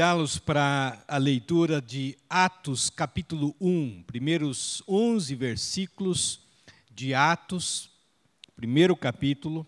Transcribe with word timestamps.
convidá-los 0.00 0.38
para 0.38 1.04
a 1.06 1.18
leitura 1.18 1.78
de 1.78 2.16
Atos, 2.26 2.88
capítulo 2.88 3.54
1, 3.60 4.04
primeiros 4.06 4.82
11 4.88 5.34
versículos 5.34 6.40
de 6.90 7.14
Atos, 7.14 7.90
primeiro 8.56 8.96
capítulo. 8.96 9.66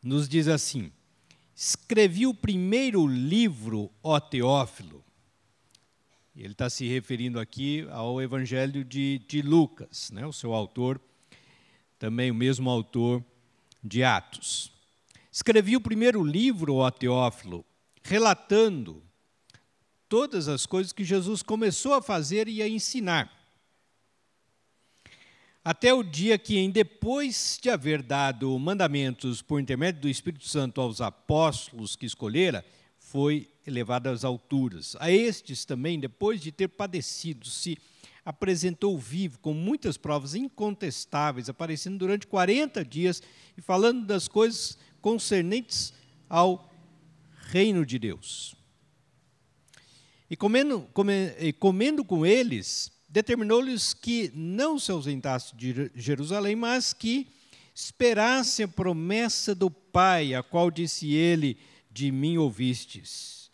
Nos 0.00 0.28
diz 0.28 0.46
assim: 0.46 0.92
Escrevi 1.52 2.28
o 2.28 2.34
primeiro 2.34 3.08
livro, 3.08 3.90
ó 4.04 4.20
Teófilo. 4.20 5.04
Ele 6.36 6.52
está 6.52 6.70
se 6.70 6.86
referindo 6.86 7.40
aqui 7.40 7.88
ao 7.90 8.22
Evangelho 8.22 8.84
de, 8.84 9.18
de 9.26 9.42
Lucas, 9.42 10.12
né, 10.12 10.24
o 10.24 10.32
seu 10.32 10.54
autor 10.54 11.00
também 11.98 12.30
o 12.30 12.34
mesmo 12.34 12.70
autor 12.70 13.24
de 13.82 14.02
Atos. 14.02 14.72
Escrevi 15.30 15.76
o 15.76 15.80
primeiro 15.80 16.24
livro, 16.24 16.76
ó 16.76 16.90
Teófilo, 16.90 17.64
relatando 18.02 19.02
todas 20.08 20.48
as 20.48 20.66
coisas 20.66 20.92
que 20.92 21.04
Jesus 21.04 21.42
começou 21.42 21.94
a 21.94 22.02
fazer 22.02 22.48
e 22.48 22.62
a 22.62 22.68
ensinar. 22.68 23.32
Até 25.64 25.92
o 25.92 26.04
dia 26.04 26.38
que, 26.38 26.56
em 26.58 26.70
depois 26.70 27.58
de 27.60 27.68
haver 27.68 28.00
dado 28.00 28.56
mandamentos 28.56 29.42
por 29.42 29.60
intermédio 29.60 30.02
do 30.02 30.08
Espírito 30.08 30.46
Santo 30.46 30.80
aos 30.80 31.00
apóstolos 31.00 31.96
que 31.96 32.06
escolhera, 32.06 32.64
foi 32.98 33.50
elevado 33.66 34.08
às 34.08 34.24
alturas. 34.24 34.96
A 35.00 35.10
estes 35.10 35.64
também, 35.64 35.98
depois 35.98 36.40
de 36.40 36.52
ter 36.52 36.68
padecido, 36.68 37.46
se 37.46 37.76
apresentou 38.26 38.98
vivo, 38.98 39.38
com 39.38 39.54
muitas 39.54 39.96
provas 39.96 40.34
incontestáveis, 40.34 41.48
aparecendo 41.48 41.96
durante 41.96 42.26
40 42.26 42.84
dias 42.84 43.22
e 43.56 43.62
falando 43.62 44.04
das 44.04 44.26
coisas 44.26 44.76
concernentes 45.00 45.94
ao 46.28 46.68
reino 47.50 47.86
de 47.86 48.00
Deus. 48.00 48.56
E 50.28 50.36
comendo, 50.36 50.88
come, 50.92 51.32
e 51.38 51.52
comendo 51.52 52.04
com 52.04 52.26
eles, 52.26 52.90
determinou-lhes 53.08 53.94
que 53.94 54.32
não 54.34 54.76
se 54.76 54.90
ausentassem 54.90 55.56
de 55.56 55.92
Jerusalém, 55.94 56.56
mas 56.56 56.92
que 56.92 57.28
esperassem 57.72 58.64
a 58.64 58.68
promessa 58.68 59.54
do 59.54 59.70
Pai, 59.70 60.34
a 60.34 60.42
qual 60.42 60.68
disse 60.68 61.14
ele: 61.14 61.56
De 61.92 62.10
mim 62.10 62.38
ouvistes. 62.38 63.45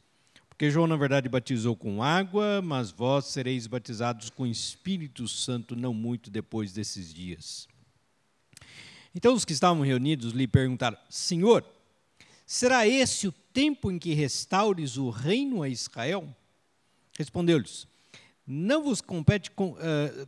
Porque 0.62 0.70
João, 0.70 0.86
na 0.86 0.94
verdade, 0.94 1.28
batizou 1.28 1.74
com 1.74 2.04
água, 2.04 2.62
mas 2.62 2.92
vós 2.92 3.24
sereis 3.24 3.66
batizados 3.66 4.30
com 4.30 4.46
Espírito 4.46 5.26
Santo 5.26 5.74
não 5.74 5.92
muito 5.92 6.30
depois 6.30 6.72
desses 6.72 7.12
dias. 7.12 7.66
Então 9.12 9.34
os 9.34 9.44
que 9.44 9.52
estavam 9.52 9.82
reunidos 9.82 10.32
lhe 10.32 10.46
perguntaram: 10.46 10.96
Senhor, 11.10 11.64
será 12.46 12.86
esse 12.86 13.26
o 13.26 13.32
tempo 13.32 13.90
em 13.90 13.98
que 13.98 14.14
restaures 14.14 14.96
o 14.96 15.10
reino 15.10 15.64
a 15.64 15.68
Israel? 15.68 16.32
Respondeu-lhes: 17.18 17.88
Não 18.46 18.84
vos 18.84 19.00
compete 19.00 19.50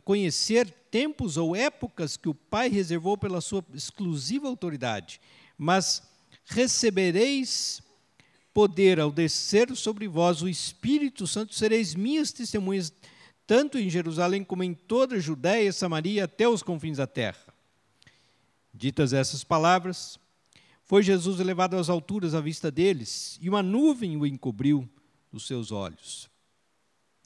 conhecer 0.03 0.69
tempos 0.91 1.37
ou 1.37 1.55
épocas 1.55 2.17
que 2.17 2.27
o 2.27 2.35
Pai 2.35 2.67
reservou 2.67 3.17
pela 3.17 3.39
sua 3.39 3.63
exclusiva 3.73 4.49
autoridade, 4.49 5.21
mas 5.57 6.03
recebereis 6.43 7.81
poder 8.55 9.01
ao 9.01 9.11
descer 9.11 9.75
sobre 9.75 10.07
vós 10.07 10.41
o 10.41 10.47
Espírito 10.47 11.27
Santo, 11.27 11.53
sereis 11.53 11.93
minhas 11.93 12.31
testemunhas, 12.31 12.89
tanto 13.45 13.77
em 13.77 13.89
Jerusalém 13.89 14.45
como 14.45 14.63
em 14.63 14.73
toda 14.73 15.17
a 15.17 15.19
Judéia 15.19 15.67
e 15.67 15.73
Samaria, 15.73 16.23
até 16.23 16.47
os 16.47 16.63
confins 16.63 16.95
da 16.95 17.05
terra. 17.05 17.53
Ditas 18.73 19.11
essas 19.11 19.43
palavras, 19.43 20.17
foi 20.85 21.03
Jesus 21.03 21.41
elevado 21.41 21.75
às 21.75 21.89
alturas 21.89 22.33
à 22.33 22.39
vista 22.39 22.71
deles, 22.71 23.37
e 23.41 23.49
uma 23.49 23.61
nuvem 23.61 24.15
o 24.15 24.25
encobriu 24.25 24.87
dos 25.33 25.45
seus 25.45 25.73
olhos. 25.73 26.29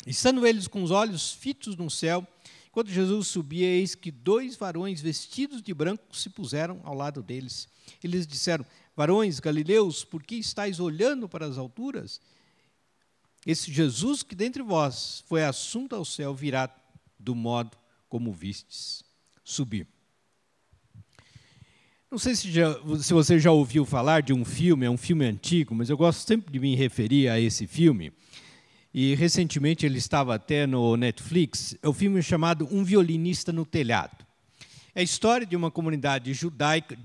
Estando 0.07 0.47
eles 0.47 0.67
com 0.67 0.81
os 0.81 0.89
olhos 0.89 1.31
fitos 1.31 1.77
no 1.77 1.91
céu, 1.91 2.27
quando 2.71 2.89
Jesus 2.89 3.27
subia, 3.27 3.67
eis 3.67 3.93
que 3.93 4.09
dois 4.09 4.55
varões 4.55 4.99
vestidos 4.99 5.61
de 5.61 5.75
branco 5.75 6.03
se 6.11 6.31
puseram 6.31 6.81
ao 6.83 6.95
lado 6.95 7.21
deles. 7.21 7.67
Eles 8.03 8.25
disseram: 8.25 8.65
Varões 8.99 9.39
galileus, 9.39 10.03
por 10.03 10.21
que 10.21 10.35
estáis 10.35 10.77
olhando 10.77 11.29
para 11.29 11.45
as 11.45 11.57
alturas? 11.57 12.19
Esse 13.47 13.71
Jesus 13.71 14.23
que 14.23 14.35
dentre 14.35 14.61
vós 14.61 15.23
foi 15.25 15.41
assunto 15.41 15.95
ao 15.95 16.03
céu 16.03 16.35
virá 16.35 16.69
do 17.17 17.33
modo 17.33 17.77
como 18.09 18.33
vistes 18.33 19.01
subir. 19.41 19.87
Não 22.11 22.19
sei 22.19 22.35
se, 22.35 22.51
já, 22.51 22.73
se, 23.01 23.13
você 23.13 23.39
já 23.39 23.53
ouviu 23.53 23.85
falar 23.85 24.21
de 24.21 24.33
um 24.33 24.43
filme, 24.43 24.85
é 24.85 24.89
um 24.89 24.97
filme 24.97 25.23
antigo, 25.23 25.73
mas 25.73 25.89
eu 25.89 25.95
gosto 25.95 26.27
sempre 26.27 26.51
de 26.51 26.59
me 26.59 26.75
referir 26.75 27.29
a 27.29 27.39
esse 27.39 27.65
filme. 27.65 28.11
E 28.93 29.15
recentemente 29.15 29.85
ele 29.85 29.97
estava 29.97 30.35
até 30.35 30.67
no 30.67 30.97
Netflix. 30.97 31.73
É 31.81 31.87
o 31.87 31.91
um 31.91 31.93
filme 31.93 32.21
chamado 32.21 32.67
Um 32.69 32.83
Violinista 32.83 33.53
no 33.53 33.65
Telhado. 33.65 34.27
É 34.99 35.01
a 35.01 35.03
história 35.05 35.47
de 35.47 35.55
uma 35.55 35.71
comunidade 35.71 36.33
judaica, 36.33 36.99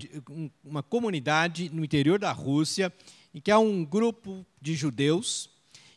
uma 0.61 0.83
comunidade 0.83 1.71
no 1.73 1.81
interior 1.81 2.19
da 2.19 2.33
Rússia, 2.33 2.91
em 3.33 3.39
que 3.39 3.49
há 3.49 3.57
um 3.57 3.85
grupo 3.85 4.45
de 4.61 4.75
judeus 4.75 5.49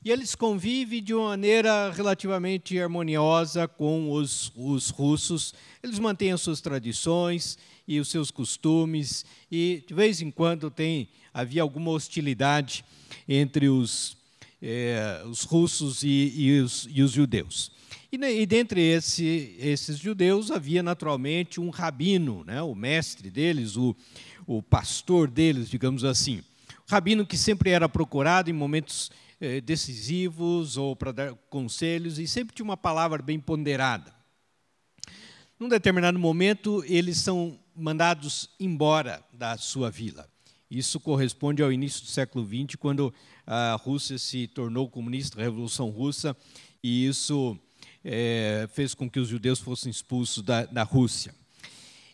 e 0.04 0.12
eles 0.12 0.36
convivem 0.36 1.02
de 1.02 1.12
uma 1.12 1.30
maneira 1.30 1.90
relativamente 1.90 2.78
harmoniosa 2.78 3.66
com 3.66 4.12
os, 4.12 4.52
os 4.54 4.90
russos. 4.90 5.52
Eles 5.82 5.98
mantêm 5.98 6.30
as 6.30 6.40
suas 6.40 6.60
tradições 6.60 7.58
e 7.84 7.98
os 7.98 8.06
seus 8.06 8.30
costumes 8.30 9.24
e 9.50 9.82
de 9.84 9.92
vez 9.92 10.22
em 10.22 10.30
quando 10.30 10.70
tem 10.70 11.08
havia 11.34 11.62
alguma 11.62 11.90
hostilidade 11.90 12.84
entre 13.28 13.68
os, 13.68 14.16
eh, 14.62 15.20
os 15.26 15.42
russos 15.42 16.04
e, 16.04 16.32
e, 16.36 16.60
os, 16.60 16.86
e 16.92 17.02
os 17.02 17.10
judeus. 17.10 17.76
E, 18.10 18.16
e 18.16 18.46
dentre 18.46 18.80
esse, 18.80 19.54
esses 19.58 19.98
judeus 19.98 20.50
havia 20.50 20.82
naturalmente 20.82 21.60
um 21.60 21.68
rabino, 21.68 22.42
né, 22.44 22.62
o 22.62 22.74
mestre 22.74 23.30
deles, 23.30 23.76
o, 23.76 23.94
o 24.46 24.62
pastor 24.62 25.28
deles, 25.28 25.68
digamos 25.68 26.04
assim. 26.04 26.42
O 26.88 26.90
rabino 26.90 27.26
que 27.26 27.36
sempre 27.36 27.70
era 27.70 27.88
procurado 27.88 28.48
em 28.48 28.54
momentos 28.54 29.10
eh, 29.40 29.60
decisivos 29.60 30.78
ou 30.78 30.96
para 30.96 31.12
dar 31.12 31.34
conselhos 31.50 32.18
e 32.18 32.26
sempre 32.26 32.54
tinha 32.54 32.64
uma 32.64 32.78
palavra 32.78 33.22
bem 33.22 33.38
ponderada. 33.38 34.14
Num 35.60 35.68
determinado 35.68 36.18
momento, 36.18 36.82
eles 36.86 37.18
são 37.18 37.58
mandados 37.76 38.48
embora 38.58 39.22
da 39.32 39.58
sua 39.58 39.90
vila. 39.90 40.26
Isso 40.70 40.98
corresponde 40.98 41.62
ao 41.62 41.72
início 41.72 42.02
do 42.02 42.08
século 42.08 42.46
XX, 42.46 42.76
quando 42.76 43.12
a 43.46 43.74
Rússia 43.74 44.18
se 44.18 44.46
tornou 44.46 44.88
comunista, 44.88 45.38
a 45.38 45.42
Revolução 45.42 45.88
Russa, 45.90 46.36
e 46.82 47.06
isso 47.06 47.58
é, 48.04 48.68
fez 48.72 48.94
com 48.94 49.08
que 49.08 49.20
os 49.20 49.28
judeus 49.28 49.58
fossem 49.58 49.90
expulsos 49.90 50.42
da, 50.42 50.64
da 50.64 50.82
Rússia. 50.82 51.34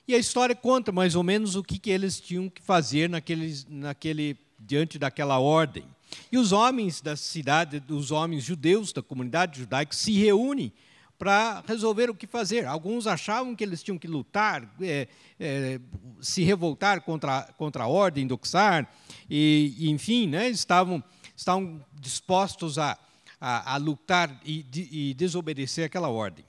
E 0.07 0.15
a 0.15 0.19
história 0.19 0.55
conta 0.55 0.93
mais 0.93 1.15
ou 1.15 1.23
menos 1.23 1.57
o 1.57 1.63
que, 1.63 1.79
que 1.79 1.91
eles 1.91 2.21
tinham 2.21 2.49
que 2.51 2.61
fazer 2.61 3.09
naquele, 3.09 4.37
diante 4.59 4.99
daquela 4.99 5.39
ordem. 5.39 5.85
E 6.31 6.37
os 6.37 6.53
homens 6.53 7.01
da 7.01 7.17
cidade, 7.17 7.83
os 7.89 8.11
homens 8.11 8.45
judeus 8.45 8.93
da 8.93 9.03
comunidade 9.03 9.61
judaica, 9.61 9.95
se 9.95 10.13
reúnem 10.13 10.73
para 11.19 11.63
resolver 11.67 12.11
o 12.11 12.15
que 12.15 12.27
fazer. 12.27 12.67
Alguns 12.67 13.07
achavam 13.07 13.55
que 13.55 13.65
eles 13.65 13.83
tinham 13.83 13.99
que 13.99 14.07
lutar, 14.07 14.69
é, 14.81 15.09
é, 15.39 15.81
se 16.21 16.43
revoltar 16.43 17.01
contra, 17.01 17.43
contra 17.57 17.85
a 17.85 17.89
ordem 17.89 18.27
do 18.27 18.39
Czar, 18.39 18.91
e, 19.31 19.75
e 19.79 19.91
enfim, 19.91 20.27
né, 20.27 20.51
estavam, 20.51 21.03
estavam 21.35 21.83
dispostos 21.99 22.79
a, 22.79 22.99
a, 23.47 23.75
a 23.75 23.77
lutar 23.77 24.41
e, 24.43 24.65
e 24.91 25.13
desobedecer 25.13 25.85
aquela 25.85 26.09
ordem. 26.09 26.47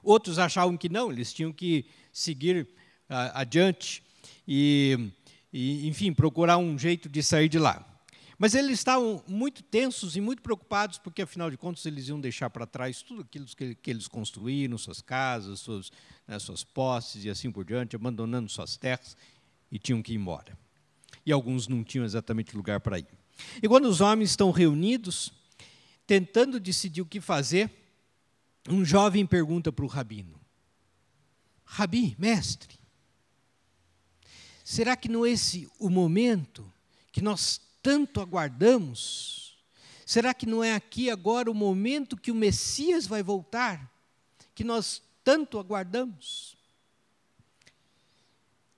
Outros 0.00 0.38
achavam 0.38 0.76
que 0.76 0.88
não, 0.88 1.10
eles 1.10 1.32
tinham 1.32 1.52
que 1.52 1.84
seguir 2.12 2.68
adiante 3.08 4.00
e, 4.46 5.10
e, 5.52 5.88
enfim, 5.88 6.12
procurar 6.12 6.56
um 6.56 6.78
jeito 6.78 7.08
de 7.08 7.20
sair 7.20 7.48
de 7.48 7.58
lá. 7.58 7.84
Mas 8.38 8.54
eles 8.54 8.78
estavam 8.78 9.24
muito 9.26 9.60
tensos 9.64 10.14
e 10.16 10.20
muito 10.20 10.40
preocupados, 10.40 10.98
porque, 10.98 11.22
afinal 11.22 11.50
de 11.50 11.56
contas, 11.56 11.84
eles 11.84 12.06
iam 12.06 12.20
deixar 12.20 12.48
para 12.48 12.64
trás 12.64 13.02
tudo 13.02 13.22
aquilo 13.22 13.46
que, 13.46 13.74
que 13.74 13.90
eles 13.90 14.06
construíram, 14.06 14.78
suas 14.78 15.02
casas, 15.02 15.58
suas, 15.58 15.90
né, 16.28 16.38
suas 16.38 16.62
posses 16.62 17.24
e 17.24 17.28
assim 17.28 17.50
por 17.50 17.64
diante, 17.64 17.96
abandonando 17.96 18.48
suas 18.48 18.76
terras, 18.76 19.16
e 19.70 19.80
tinham 19.80 20.00
que 20.00 20.12
ir 20.12 20.16
embora. 20.16 20.56
E 21.26 21.32
alguns 21.32 21.66
não 21.66 21.82
tinham 21.82 22.04
exatamente 22.04 22.56
lugar 22.56 22.78
para 22.78 23.00
ir. 23.00 23.06
E 23.60 23.66
quando 23.66 23.86
os 23.86 24.00
homens 24.00 24.30
estão 24.30 24.52
reunidos, 24.52 25.32
tentando 26.06 26.60
decidir 26.60 27.00
o 27.00 27.06
que 27.06 27.20
fazer, 27.20 27.70
um 28.68 28.84
jovem 28.84 29.26
pergunta 29.26 29.72
para 29.72 29.84
o 29.84 29.88
rabino: 29.88 30.40
Rabi, 31.64 32.16
mestre, 32.18 32.78
será 34.64 34.96
que 34.96 35.08
não 35.08 35.24
é 35.26 35.30
esse 35.30 35.68
o 35.78 35.88
momento 35.88 36.72
que 37.10 37.20
nós 37.20 37.60
tanto 37.82 38.20
aguardamos? 38.20 39.58
Será 40.04 40.34
que 40.34 40.46
não 40.46 40.62
é 40.62 40.74
aqui 40.74 41.08
agora 41.08 41.50
o 41.50 41.54
momento 41.54 42.16
que 42.16 42.30
o 42.30 42.34
Messias 42.34 43.06
vai 43.06 43.22
voltar, 43.22 43.90
que 44.54 44.64
nós 44.64 45.02
tanto 45.24 45.58
aguardamos? 45.58 46.56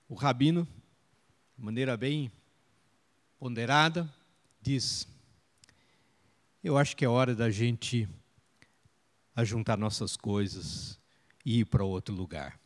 o 0.07 0.13
rabino, 0.13 0.67
de 1.57 1.63
maneira 1.63 1.97
bem 1.97 2.31
ponderada, 3.39 4.11
diz: 4.61 5.07
Eu 6.65 6.79
acho 6.79 6.97
que 6.97 7.05
é 7.05 7.07
hora 7.07 7.35
da 7.35 7.51
gente 7.51 8.09
ajuntar 9.35 9.77
nossas 9.77 10.17
coisas 10.17 10.99
e 11.45 11.59
ir 11.59 11.65
para 11.65 11.83
outro 11.83 12.15
lugar. 12.15 12.59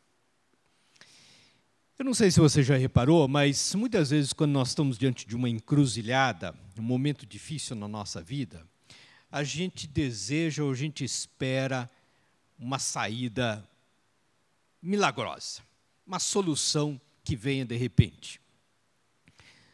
Eu 1.98 2.06
não 2.06 2.14
sei 2.14 2.32
se 2.32 2.40
você 2.40 2.64
já 2.64 2.78
reparou, 2.78 3.28
mas 3.28 3.76
muitas 3.76 4.12
vezes, 4.12 4.32
quando 4.32 4.52
nós 4.52 4.70
estamos 4.70 4.98
diante 4.98 5.28
de 5.28 5.36
uma 5.36 5.50
encruzilhada, 5.50 6.56
um 6.78 6.82
momento 6.82 7.26
difícil 7.26 7.76
na 7.76 7.90
nossa 7.90 8.22
vida, 8.22 8.66
a 9.30 9.44
gente 9.44 9.86
deseja 9.86 10.64
ou 10.64 10.72
a 10.72 10.76
gente 10.76 11.04
espera 11.04 11.92
uma 12.58 12.80
saída 12.80 13.70
milagrosa, 14.82 15.62
uma 16.08 16.20
solução 16.20 17.02
que 17.22 17.36
venha 17.36 17.66
de 17.66 17.76
repente. 17.76 18.40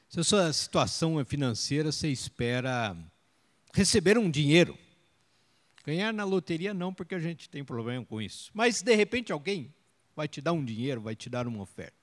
Se 0.09 0.19
a 0.19 0.23
sua 0.23 0.51
situação 0.51 1.19
é 1.19 1.23
financeira, 1.23 1.91
você 1.91 2.07
espera 2.07 2.97
receber 3.75 4.17
um 4.17 4.31
dinheiro. 4.31 4.77
Ganhar 5.85 6.13
na 6.13 6.23
loteria 6.23 6.73
não, 6.73 6.93
porque 6.93 7.13
a 7.13 7.19
gente 7.19 7.49
tem 7.49 7.63
problema 7.63 8.03
com 8.05 8.21
isso. 8.21 8.49
Mas, 8.53 8.81
de 8.81 8.95
repente, 8.95 9.31
alguém 9.31 9.71
vai 10.15 10.27
te 10.27 10.41
dar 10.41 10.53
um 10.53 10.63
dinheiro, 10.63 11.01
vai 11.01 11.15
te 11.15 11.29
dar 11.29 11.45
uma 11.45 11.61
oferta. 11.61 11.93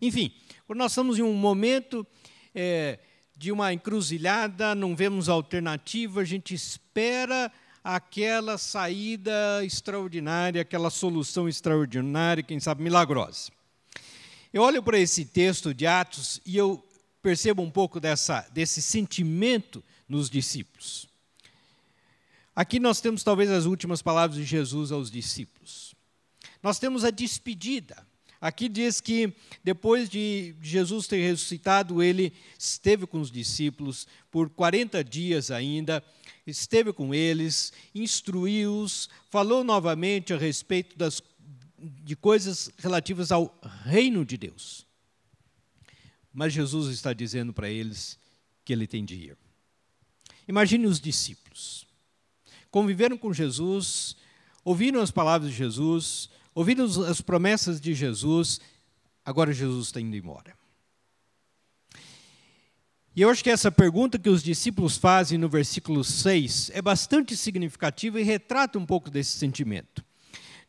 Enfim, 0.00 0.32
quando 0.66 0.78
nós 0.78 0.92
estamos 0.92 1.18
em 1.18 1.22
um 1.22 1.32
momento 1.32 2.06
é, 2.54 2.98
de 3.36 3.50
uma 3.50 3.72
encruzilhada, 3.72 4.74
não 4.74 4.94
vemos 4.94 5.28
alternativa, 5.28 6.20
a 6.20 6.24
gente 6.24 6.54
espera 6.54 7.50
aquela 7.82 8.58
saída 8.58 9.64
extraordinária, 9.64 10.60
aquela 10.60 10.90
solução 10.90 11.48
extraordinária, 11.48 12.42
quem 12.42 12.60
sabe 12.60 12.82
milagrosa. 12.82 13.50
Eu 14.52 14.62
olho 14.62 14.82
para 14.82 14.98
esse 14.98 15.24
texto 15.24 15.72
de 15.72 15.86
Atos 15.86 16.40
e 16.44 16.56
eu 16.56 16.86
percebo 17.22 17.62
um 17.62 17.70
pouco 17.70 17.98
dessa, 17.98 18.46
desse 18.52 18.82
sentimento 18.82 19.82
nos 20.08 20.30
discípulos. 20.30 21.08
Aqui 22.54 22.80
nós 22.80 23.00
temos 23.00 23.22
talvez 23.22 23.50
as 23.50 23.66
últimas 23.66 24.00
palavras 24.00 24.38
de 24.38 24.44
Jesus 24.44 24.90
aos 24.90 25.10
discípulos. 25.10 25.94
Nós 26.62 26.78
temos 26.78 27.04
a 27.04 27.10
despedida. 27.10 28.06
Aqui 28.40 28.68
diz 28.68 29.00
que 29.00 29.32
depois 29.62 30.08
de 30.08 30.54
Jesus 30.62 31.06
ter 31.06 31.22
ressuscitado, 31.22 32.02
ele 32.02 32.32
esteve 32.58 33.06
com 33.06 33.20
os 33.20 33.30
discípulos 33.30 34.06
por 34.30 34.48
40 34.50 35.02
dias 35.02 35.50
ainda, 35.50 36.02
esteve 36.46 36.92
com 36.92 37.14
eles, 37.14 37.72
instruiu-os, 37.94 39.08
falou 39.30 39.64
novamente 39.64 40.32
a 40.32 40.38
respeito 40.38 40.96
das, 40.96 41.22
de 41.78 42.14
coisas 42.14 42.70
relativas 42.78 43.32
ao 43.32 43.58
reino 43.84 44.24
de 44.24 44.36
Deus. 44.36 44.86
Mas 46.32 46.52
Jesus 46.52 46.94
está 46.94 47.12
dizendo 47.12 47.52
para 47.52 47.68
eles 47.68 48.18
que 48.64 48.72
ele 48.72 48.86
tem 48.86 49.04
de 49.04 49.14
ir. 49.14 49.45
Imagine 50.48 50.86
os 50.86 51.00
discípulos. 51.00 51.86
Conviveram 52.70 53.16
com 53.16 53.32
Jesus, 53.32 54.16
ouviram 54.64 55.00
as 55.00 55.10
palavras 55.10 55.50
de 55.50 55.56
Jesus, 55.56 56.28
ouviram 56.54 56.84
as 56.84 57.20
promessas 57.20 57.80
de 57.80 57.94
Jesus, 57.94 58.60
agora 59.24 59.52
Jesus 59.52 59.86
está 59.86 60.00
indo 60.00 60.16
embora. 60.16 60.54
E 63.16 63.22
eu 63.22 63.30
acho 63.30 63.42
que 63.42 63.48
essa 63.48 63.72
pergunta 63.72 64.18
que 64.18 64.28
os 64.28 64.42
discípulos 64.42 64.98
fazem 64.98 65.38
no 65.38 65.48
versículo 65.48 66.04
6 66.04 66.70
é 66.74 66.82
bastante 66.82 67.34
significativa 67.34 68.20
e 68.20 68.22
retrata 68.22 68.78
um 68.78 68.84
pouco 68.84 69.08
desse 69.08 69.38
sentimento. 69.38 70.04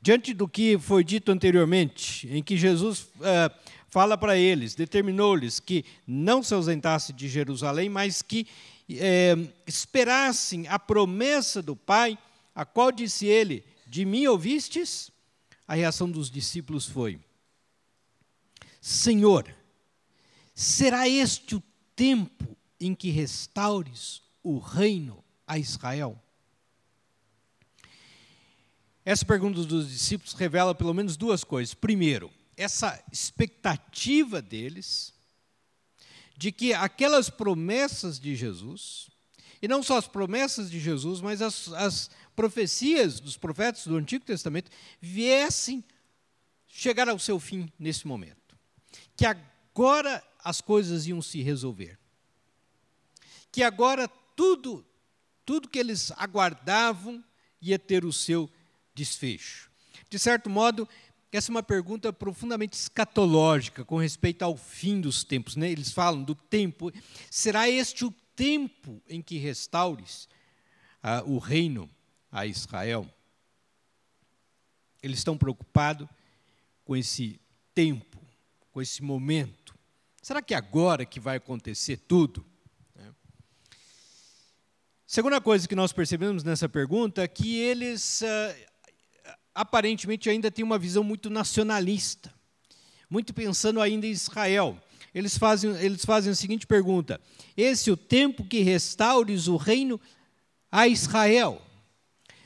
Diante 0.02 0.34
do 0.34 0.48
que 0.48 0.78
foi 0.78 1.04
dito 1.04 1.30
anteriormente, 1.30 2.26
em 2.30 2.42
que 2.42 2.56
Jesus 2.56 3.02
uh, 3.02 3.54
fala 3.90 4.18
para 4.18 4.38
eles, 4.38 4.76
determinou-lhes 4.76 5.60
que 5.60 5.84
não 6.08 6.42
se 6.42 6.54
ausentasse 6.54 7.12
de 7.12 7.28
Jerusalém, 7.28 7.90
mas 7.90 8.22
que 8.22 8.48
uh, 8.96 9.54
esperassem 9.66 10.68
a 10.68 10.80
promessa 10.80 11.62
do 11.62 11.76
Pai, 11.76 12.18
a 12.56 12.66
qual 12.66 12.92
disse 12.92 13.26
ele: 13.26 13.64
De 13.86 14.06
mim 14.06 14.26
ouvistes? 14.28 15.12
A 15.68 15.76
reação 15.76 16.10
dos 16.10 16.32
discípulos 16.32 16.86
foi: 16.86 17.20
Senhor, 18.80 19.54
será 20.56 21.10
este 21.10 21.56
o 21.56 21.64
tempo 21.96 22.56
em 22.80 22.96
que 22.96 23.10
restaures 23.10 24.22
o 24.42 24.60
reino 24.60 25.24
a 25.46 25.58
Israel? 25.58 26.22
Essa 29.04 29.26
pergunta 29.26 29.64
dos 29.64 29.90
discípulos 29.90 30.34
revela 30.34 30.76
pelo 30.76 30.94
menos 30.94 31.16
duas 31.16 31.44
coisas. 31.44 31.74
Primeiro, 31.74 32.30
essa 32.58 33.02
expectativa 33.12 34.42
deles 34.42 35.14
de 36.38 36.52
que 36.52 36.72
aquelas 36.72 37.30
promessas 37.32 38.20
de 38.20 38.36
Jesus, 38.36 39.10
e 39.60 39.68
não 39.68 39.82
só 39.82 39.98
as 39.98 40.08
promessas 40.08 40.70
de 40.70 40.80
Jesus, 40.80 41.20
mas 41.20 41.42
as, 41.42 41.74
as 41.74 42.12
profecias 42.36 43.20
dos 43.20 43.36
profetas 43.36 43.88
do 43.88 43.96
Antigo 43.96 44.24
Testamento, 44.24 44.70
viessem 45.02 45.84
chegar 46.68 47.10
ao 47.10 47.18
seu 47.18 47.40
fim 47.40 47.72
nesse 47.80 48.06
momento. 48.06 48.56
Que 49.16 49.26
agora 49.26 50.24
as 50.44 50.62
coisas 50.62 51.08
iam 51.08 51.24
se 51.24 51.42
resolver. 51.42 51.98
Que 53.52 53.64
agora 53.64 54.08
tudo, 54.36 54.86
tudo 55.44 55.68
que 55.68 55.80
eles 55.80 56.12
aguardavam 56.18 57.24
ia 57.60 57.80
ter 57.80 58.06
o 58.06 58.14
seu 58.14 58.48
desfecho. 58.94 59.72
De 60.08 60.20
certo 60.20 60.52
modo, 60.52 60.88
essa 61.38 61.52
é 61.52 61.54
uma 61.54 61.64
pergunta 61.64 62.12
profundamente 62.12 62.76
escatológica 62.76 63.86
com 63.86 63.98
respeito 63.98 64.42
ao 64.42 64.58
fim 64.58 65.00
dos 65.00 65.24
tempos. 65.24 65.56
Né? 65.56 65.72
Eles 65.72 65.92
falam 65.92 66.24
do 66.24 66.34
tempo. 66.34 66.92
Será 67.30 67.70
este 67.70 68.04
o 68.04 68.12
tempo 68.36 69.02
em 69.08 69.22
que 69.22 69.38
restaures 69.38 70.28
ah, 71.02 71.24
o 71.26 71.38
reino 71.38 71.88
a 72.32 72.48
Israel? 72.48 73.08
Eles 75.02 75.20
estão 75.20 75.38
preocupados 75.38 76.08
com 76.84 76.96
esse 76.96 77.40
tempo, 77.74 78.20
com 78.72 78.82
esse 78.82 79.04
momento. 79.04 79.76
Será 80.24 80.42
que 80.42 80.56
é 80.56 80.58
agora 80.58 81.06
que 81.06 81.20
vai 81.20 81.38
acontecer 81.38 81.98
tudo? 81.98 82.44
É. 82.96 83.12
Segunda 85.06 85.40
coisa 85.40 85.68
que 85.68 85.76
nós 85.76 85.94
percebemos 85.94 86.44
nessa 86.44 86.68
pergunta 86.68 87.22
é 87.22 87.28
que 87.28 87.60
eles 87.60 88.22
uh, 88.22 88.26
aparentemente 89.58 90.30
ainda 90.30 90.52
têm 90.52 90.64
uma 90.64 90.78
visão 90.78 91.04
muito 91.04 91.32
nacionalista, 91.32 92.32
muito 93.10 93.34
pensando 93.34 93.82
ainda 93.82 94.06
em 94.06 94.12
Israel. 94.12 94.78
Eles 95.16 95.36
fazem, 95.36 95.72
eles 95.78 96.06
fazem 96.06 96.32
a 96.32 96.36
seguinte 96.36 96.68
pergunta: 96.68 97.20
Esse 97.58 97.90
é 97.90 97.94
o 97.94 97.98
tempo 97.98 98.44
que 98.44 98.60
restaures 98.60 99.48
o 99.48 99.58
reino 99.58 100.00
a 100.72 100.88
Israel? 100.88 101.60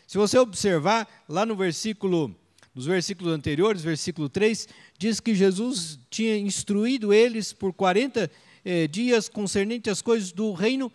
Se 0.08 0.18
você 0.18 0.40
observar 0.40 1.26
lá 1.28 1.46
no 1.46 1.56
versículo 1.56 2.34
nos 2.74 2.86
versículos 2.86 3.34
anteriores, 3.34 3.82
versículo 3.82 4.30
3, 4.30 4.70
diz 4.98 5.20
que 5.20 5.36
Jesus 5.36 6.00
tinha 6.10 6.38
instruído 6.38 7.14
eles 7.14 7.52
por 7.52 7.74
40 7.74 8.32
eh, 8.64 8.88
dias 8.88 9.28
concernente 9.28 9.90
às 9.90 10.02
coisas 10.02 10.32
do 10.32 10.54
reino 10.54 10.90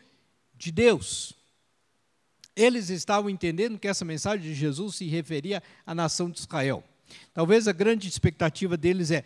de 0.57 0.73
Deus. 0.73 1.35
Eles 2.57 2.89
estavam 2.89 3.29
entendendo 3.29 3.79
que 3.79 3.87
essa 3.87 4.05
mensagem 4.05 4.41
de 4.41 4.55
Jesus 4.55 4.97
se 4.97 5.07
referia 5.07 5.63
à 5.85 5.95
nação 5.95 6.31
de 6.31 6.41
Israel. 6.41 6.83
Talvez 7.35 7.69
a 7.69 7.73
grande 7.73 8.09
expectativa 8.09 8.77
deles 8.79 9.11
é: 9.11 9.25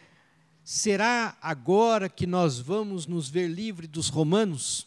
será 0.64 1.38
agora 1.40 2.08
que 2.08 2.26
nós 2.26 2.58
vamos 2.58 3.06
nos 3.06 3.28
ver 3.28 3.46
livres 3.46 3.88
dos 3.88 4.08
romanos? 4.08 4.86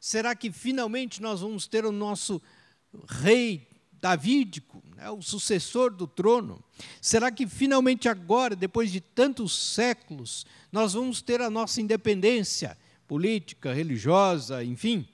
Será 0.00 0.34
que 0.34 0.50
finalmente 0.50 1.22
nós 1.22 1.40
vamos 1.40 1.66
ter 1.66 1.86
o 1.86 1.92
nosso 1.92 2.42
rei 3.08 3.66
davídico, 3.92 4.82
né, 4.96 5.08
o 5.10 5.22
sucessor 5.22 5.90
do 5.90 6.06
trono? 6.06 6.62
Será 7.00 7.30
que 7.30 7.46
finalmente 7.46 8.08
agora, 8.08 8.54
depois 8.54 8.92
de 8.92 9.00
tantos 9.00 9.56
séculos, 9.56 10.44
nós 10.70 10.92
vamos 10.92 11.22
ter 11.22 11.40
a 11.40 11.48
nossa 11.48 11.80
independência 11.80 12.76
política, 13.06 13.72
religiosa, 13.72 14.62
enfim? 14.64 15.08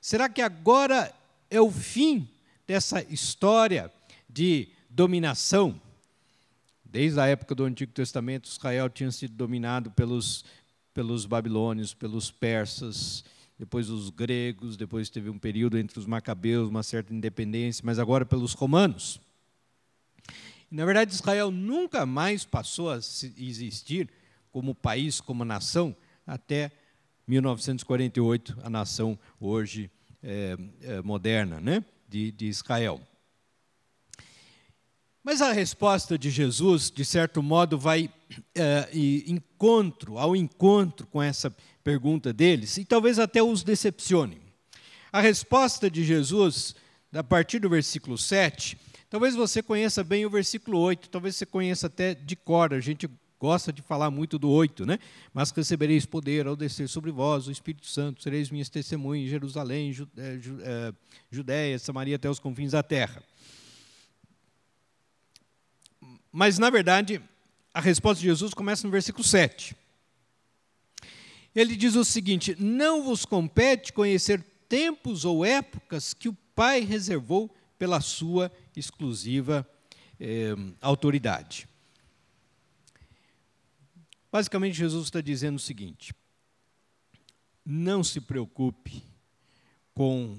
Será 0.00 0.28
que 0.28 0.40
agora 0.40 1.12
é 1.50 1.60
o 1.60 1.70
fim 1.70 2.28
dessa 2.66 3.02
história 3.02 3.92
de 4.28 4.68
dominação? 4.88 5.80
Desde 6.84 7.20
a 7.20 7.26
época 7.26 7.54
do 7.54 7.64
Antigo 7.64 7.92
Testamento, 7.92 8.48
Israel 8.48 8.88
tinha 8.88 9.10
sido 9.10 9.34
dominado 9.34 9.90
pelos, 9.90 10.44
pelos 10.94 11.26
babilônios, 11.26 11.92
pelos 11.92 12.30
persas, 12.30 13.24
depois 13.58 13.90
os 13.90 14.08
gregos, 14.10 14.76
depois 14.76 15.10
teve 15.10 15.28
um 15.28 15.38
período 15.38 15.76
entre 15.76 15.98
os 15.98 16.06
macabeus, 16.06 16.68
uma 16.68 16.82
certa 16.82 17.12
independência, 17.12 17.82
mas 17.84 17.98
agora 17.98 18.24
pelos 18.24 18.54
romanos. 18.54 19.20
Na 20.70 20.84
verdade, 20.84 21.12
Israel 21.12 21.50
nunca 21.50 22.06
mais 22.06 22.44
passou 22.44 22.90
a 22.90 22.96
existir 22.96 24.08
como 24.50 24.74
país, 24.74 25.20
como 25.20 25.44
nação, 25.44 25.94
até 26.26 26.72
1948, 27.26 28.56
a 28.62 28.70
nação 28.70 29.18
hoje 29.38 29.90
é, 30.22 30.56
é, 30.82 31.02
moderna 31.02 31.60
né, 31.60 31.84
de, 32.08 32.30
de 32.32 32.46
Israel. 32.46 33.00
Mas 35.22 35.42
a 35.42 35.52
resposta 35.52 36.18
de 36.18 36.30
Jesus, 36.30 36.90
de 36.90 37.04
certo 37.04 37.42
modo, 37.42 37.78
vai 37.78 38.10
é, 38.54 38.88
encontro, 39.26 40.18
ao 40.18 40.34
encontro 40.34 41.06
com 41.06 41.22
essa 41.22 41.54
pergunta 41.84 42.32
deles, 42.32 42.76
e 42.78 42.84
talvez 42.84 43.18
até 43.18 43.42
os 43.42 43.62
decepcione. 43.62 44.40
A 45.12 45.20
resposta 45.20 45.90
de 45.90 46.04
Jesus, 46.04 46.74
a 47.12 47.22
partir 47.22 47.58
do 47.58 47.68
versículo 47.68 48.16
7, 48.16 48.78
talvez 49.10 49.34
você 49.34 49.62
conheça 49.62 50.02
bem 50.02 50.24
o 50.24 50.30
versículo 50.30 50.78
8, 50.78 51.10
talvez 51.10 51.36
você 51.36 51.44
conheça 51.44 51.88
até 51.88 52.14
de 52.14 52.36
cor, 52.36 52.72
a 52.72 52.80
gente 52.80 53.08
gosta 53.40 53.72
de 53.72 53.80
falar 53.80 54.10
muito 54.10 54.38
do 54.38 54.50
8, 54.50 54.84
né? 54.84 54.98
Mas 55.32 55.50
recebereis 55.50 56.04
poder 56.04 56.46
ao 56.46 56.54
descer 56.54 56.86
sobre 56.88 57.10
vós 57.10 57.48
o 57.48 57.50
Espírito 57.50 57.86
Santo, 57.86 58.22
sereis 58.22 58.50
minhas 58.50 58.68
testemunhas 58.68 59.26
em 59.26 59.30
Jerusalém, 59.30 59.96
é, 60.18 60.92
Judéia, 61.30 61.78
Samaria, 61.78 62.16
até 62.16 62.28
os 62.28 62.38
confins 62.38 62.72
da 62.72 62.82
terra. 62.82 63.22
Mas, 66.30 66.58
na 66.58 66.68
verdade, 66.68 67.20
a 67.72 67.80
resposta 67.80 68.20
de 68.20 68.26
Jesus 68.26 68.52
começa 68.52 68.86
no 68.86 68.90
versículo 68.90 69.24
7. 69.24 69.74
Ele 71.54 71.74
diz 71.74 71.96
o 71.96 72.04
seguinte: 72.04 72.54
Não 72.60 73.02
vos 73.04 73.24
compete 73.24 73.90
conhecer 73.90 74.44
tempos 74.68 75.24
ou 75.24 75.44
épocas 75.46 76.12
que 76.12 76.28
o 76.28 76.36
Pai 76.54 76.80
reservou 76.80 77.50
pela 77.78 78.02
sua 78.02 78.52
exclusiva 78.76 79.66
eh, 80.20 80.54
autoridade. 80.82 81.69
Basicamente, 84.30 84.74
Jesus 84.74 85.06
está 85.06 85.20
dizendo 85.20 85.56
o 85.56 85.60
seguinte: 85.60 86.14
não 87.64 88.04
se 88.04 88.20
preocupe 88.20 89.02
com 89.94 90.38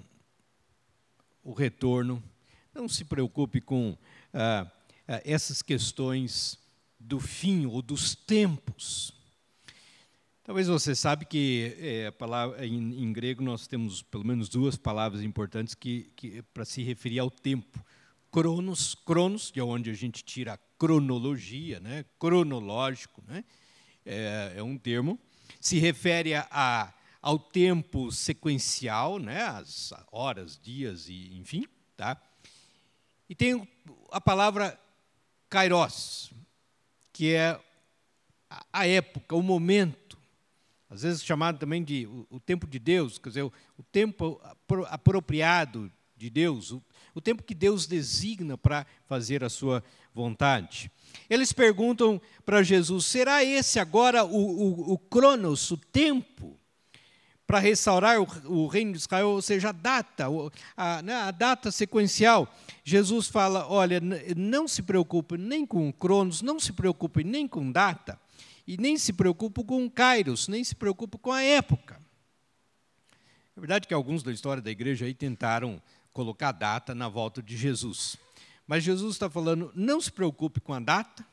o 1.44 1.54
retorno, 1.54 2.24
não 2.74 2.88
se 2.88 3.04
preocupe 3.04 3.60
com 3.60 3.98
ah, 4.34 4.70
ah, 5.08 5.22
essas 5.26 5.62
questões 5.62 6.58
do 7.00 7.20
fim 7.20 7.66
ou 7.66 7.82
dos 7.82 8.16
tempos. 8.16 9.14
Talvez 10.44 10.68
você 10.68 10.96
sabe 10.96 11.26
que 11.26 11.76
é, 11.80 12.12
palavra, 12.12 12.66
em, 12.66 13.04
em, 13.04 13.14
grego 13.14 13.44
nós 13.44 13.68
temos 13.68 14.02
pelo 14.02 14.26
menos 14.26 14.50
duas 14.50 14.76
palavras 14.76 15.22
importantes 15.22 15.76
que, 15.76 16.12
que 16.16 16.42
para 16.54 16.66
se 16.66 16.82
referir 16.84 17.20
ao 17.20 17.30
tempo. 17.30 17.84
Cronos, 18.32 18.96
cronos, 18.96 19.52
de 19.52 19.62
onde 19.62 19.90
a 19.90 19.94
gente 19.94 20.24
tira 20.24 20.54
a 20.54 20.60
cronologia, 20.80 21.80
né? 21.80 22.06
cronológico, 22.18 23.24
né? 23.28 23.44
É, 24.06 24.54
é 24.56 24.64
um 24.64 24.78
termo, 24.78 25.20
se 25.60 25.78
refere 25.80 26.34
a, 26.36 26.94
ao 27.22 27.38
tempo 27.38 28.12
sequencial, 28.12 29.20
né? 29.20 29.44
as 29.44 29.94
horas, 30.12 30.60
dias 30.62 31.08
e 31.08 31.38
enfim. 31.38 31.66
Tá? 31.96 32.20
E 33.30 33.36
tem 33.36 33.68
a 34.12 34.20
palavra 34.20 34.80
kairos, 35.50 36.32
que 37.14 37.34
é 37.34 37.60
a 38.74 38.88
época, 38.88 39.36
o 39.36 39.42
momento, 39.42 40.18
às 40.90 41.04
vezes 41.04 41.24
chamado 41.24 41.58
também 41.58 41.84
de 41.84 42.08
o, 42.30 42.40
tempo 42.40 42.68
de 42.68 42.80
Deus, 42.80 43.18
quer 43.18 43.30
dizer, 43.30 43.44
o, 43.44 43.84
tempo 43.92 44.42
apropriado 44.90 45.92
de 46.18 46.30
Deus, 46.30 46.72
o 47.14 47.22
tempo 47.22 47.44
que 47.44 47.56
Deus 47.56 47.88
designa 47.88 48.58
para 48.58 48.86
fazer 49.06 49.44
a 49.44 49.50
sua 49.50 49.84
vontade. 50.14 50.92
Eles 51.30 51.54
perguntam 51.54 52.22
para 52.46 52.64
Jesus: 52.64 53.06
será 53.06 53.44
esse 53.44 53.80
agora 53.80 54.24
o, 54.24 54.30
o, 54.30 54.94
o 54.94 54.98
cronos, 54.98 55.72
o 55.72 55.78
tempo, 55.78 56.58
para 57.48 57.60
restaurar 57.60 58.20
o, 58.22 58.28
o, 58.46 58.68
reino 58.68 58.94
de 58.94 59.00
Israel? 59.00 59.30
Ou 59.30 59.42
seja, 59.42 59.70
a 59.70 59.74
data, 59.74 60.28
a, 60.76 61.02
né, 61.02 61.14
a 61.14 61.32
data 61.32 61.72
sequencial. 61.72 62.54
Jesus 62.84 63.28
fala: 63.28 63.68
olha, 63.68 64.02
não 64.36 64.68
se 64.68 64.82
preocupe 64.82 65.38
nem 65.38 65.66
com 65.66 65.88
o 65.90 65.94
cronos, 65.94 66.42
não 66.42 66.60
se 66.60 66.74
preocupe 66.74 67.24
nem 67.24 67.48
com 67.48 67.72
data, 67.72 68.20
e 68.68 68.78
nem 68.78 68.98
se 68.98 69.14
preocupe 69.14 69.64
com 69.64 69.86
o 69.86 69.92
kairos, 69.92 70.48
nem 70.48 70.64
se 70.64 70.76
preocupe 70.76 71.18
com 71.18 71.32
a 71.32 71.42
época. 71.42 72.02
É 73.56 73.60
verdade 73.60 73.88
que 73.88 73.94
alguns 73.94 74.24
da 74.24 74.32
história 74.32 74.62
da 74.62 74.72
igreja 74.72 75.06
aí 75.06 75.14
tentaram 75.14 75.82
colocar 76.14 76.52
data 76.52 76.96
na 76.96 77.08
volta 77.08 77.42
de 77.42 77.56
Jesus. 77.56 78.18
Mas 78.72 78.86
Jesus 78.86 79.16
está 79.16 79.30
falando: 79.30 79.70
não 79.76 80.00
se 80.00 80.10
preocupe 80.10 80.62
com 80.62 80.72
a 80.72 80.80
data, 80.80 81.28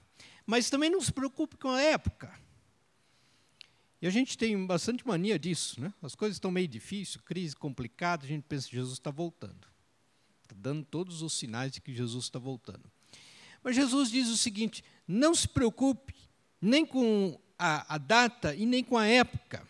mas 0.44 0.68
também 0.68 0.90
não 0.90 1.00
se 1.00 1.12
preocupe 1.12 1.56
com 1.56 1.68
a 1.68 1.80
época. 1.80 2.36
E 4.02 4.08
a 4.08 4.10
gente 4.10 4.36
tem 4.36 4.66
bastante 4.66 5.06
mania 5.06 5.38
disso, 5.38 5.80
né? 5.80 5.94
As 6.02 6.16
coisas 6.16 6.34
estão 6.34 6.50
meio 6.50 6.66
difíceis, 6.66 7.22
crise 7.24 7.54
complicada, 7.54 8.24
a 8.24 8.28
gente 8.28 8.42
pensa 8.42 8.68
que 8.68 8.74
Jesus 8.74 8.94
está 8.94 9.12
voltando. 9.12 9.68
Está 10.42 10.56
dando 10.58 10.84
todos 10.84 11.22
os 11.22 11.32
sinais 11.32 11.70
de 11.70 11.80
que 11.80 11.94
Jesus 11.94 12.24
está 12.24 12.40
voltando. 12.40 12.90
Mas 13.62 13.76
Jesus 13.76 14.10
diz 14.10 14.26
o 14.30 14.36
seguinte: 14.36 14.82
não 15.06 15.32
se 15.32 15.46
preocupe 15.46 16.16
nem 16.60 16.84
com 16.84 17.38
a, 17.56 17.94
a 17.94 17.98
data 17.98 18.52
e 18.52 18.66
nem 18.66 18.82
com 18.82 18.98
a 18.98 19.06
época. 19.06 19.64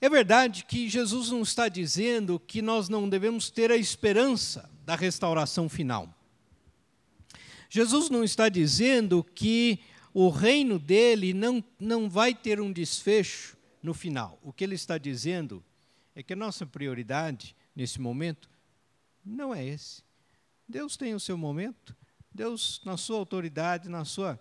É 0.00 0.10
verdade 0.10 0.64
que 0.64 0.88
Jesus 0.88 1.30
não 1.30 1.42
está 1.42 1.68
dizendo 1.68 2.40
que 2.40 2.60
nós 2.60 2.88
não 2.88 3.08
devemos 3.08 3.48
ter 3.48 3.70
a 3.70 3.76
esperança 3.76 4.73
da 4.84 4.94
restauração 4.96 5.68
final. 5.68 6.12
Jesus 7.68 8.10
não 8.10 8.22
está 8.22 8.48
dizendo 8.48 9.24
que 9.24 9.80
o 10.12 10.28
reino 10.28 10.78
dele 10.78 11.34
não, 11.34 11.64
não 11.80 12.08
vai 12.08 12.34
ter 12.34 12.60
um 12.60 12.72
desfecho 12.72 13.56
no 13.82 13.92
final. 13.92 14.38
O 14.42 14.52
que 14.52 14.62
ele 14.62 14.76
está 14.76 14.96
dizendo 14.96 15.64
é 16.14 16.22
que 16.22 16.32
a 16.32 16.36
nossa 16.36 16.64
prioridade 16.64 17.56
nesse 17.74 18.00
momento 18.00 18.48
não 19.24 19.54
é 19.54 19.64
esse. 19.64 20.02
Deus 20.68 20.96
tem 20.96 21.14
o 21.14 21.20
seu 21.20 21.36
momento, 21.36 21.96
Deus, 22.32 22.80
na 22.84 22.96
sua 22.96 23.18
autoridade, 23.18 23.88
na 23.88 24.04
sua 24.04 24.40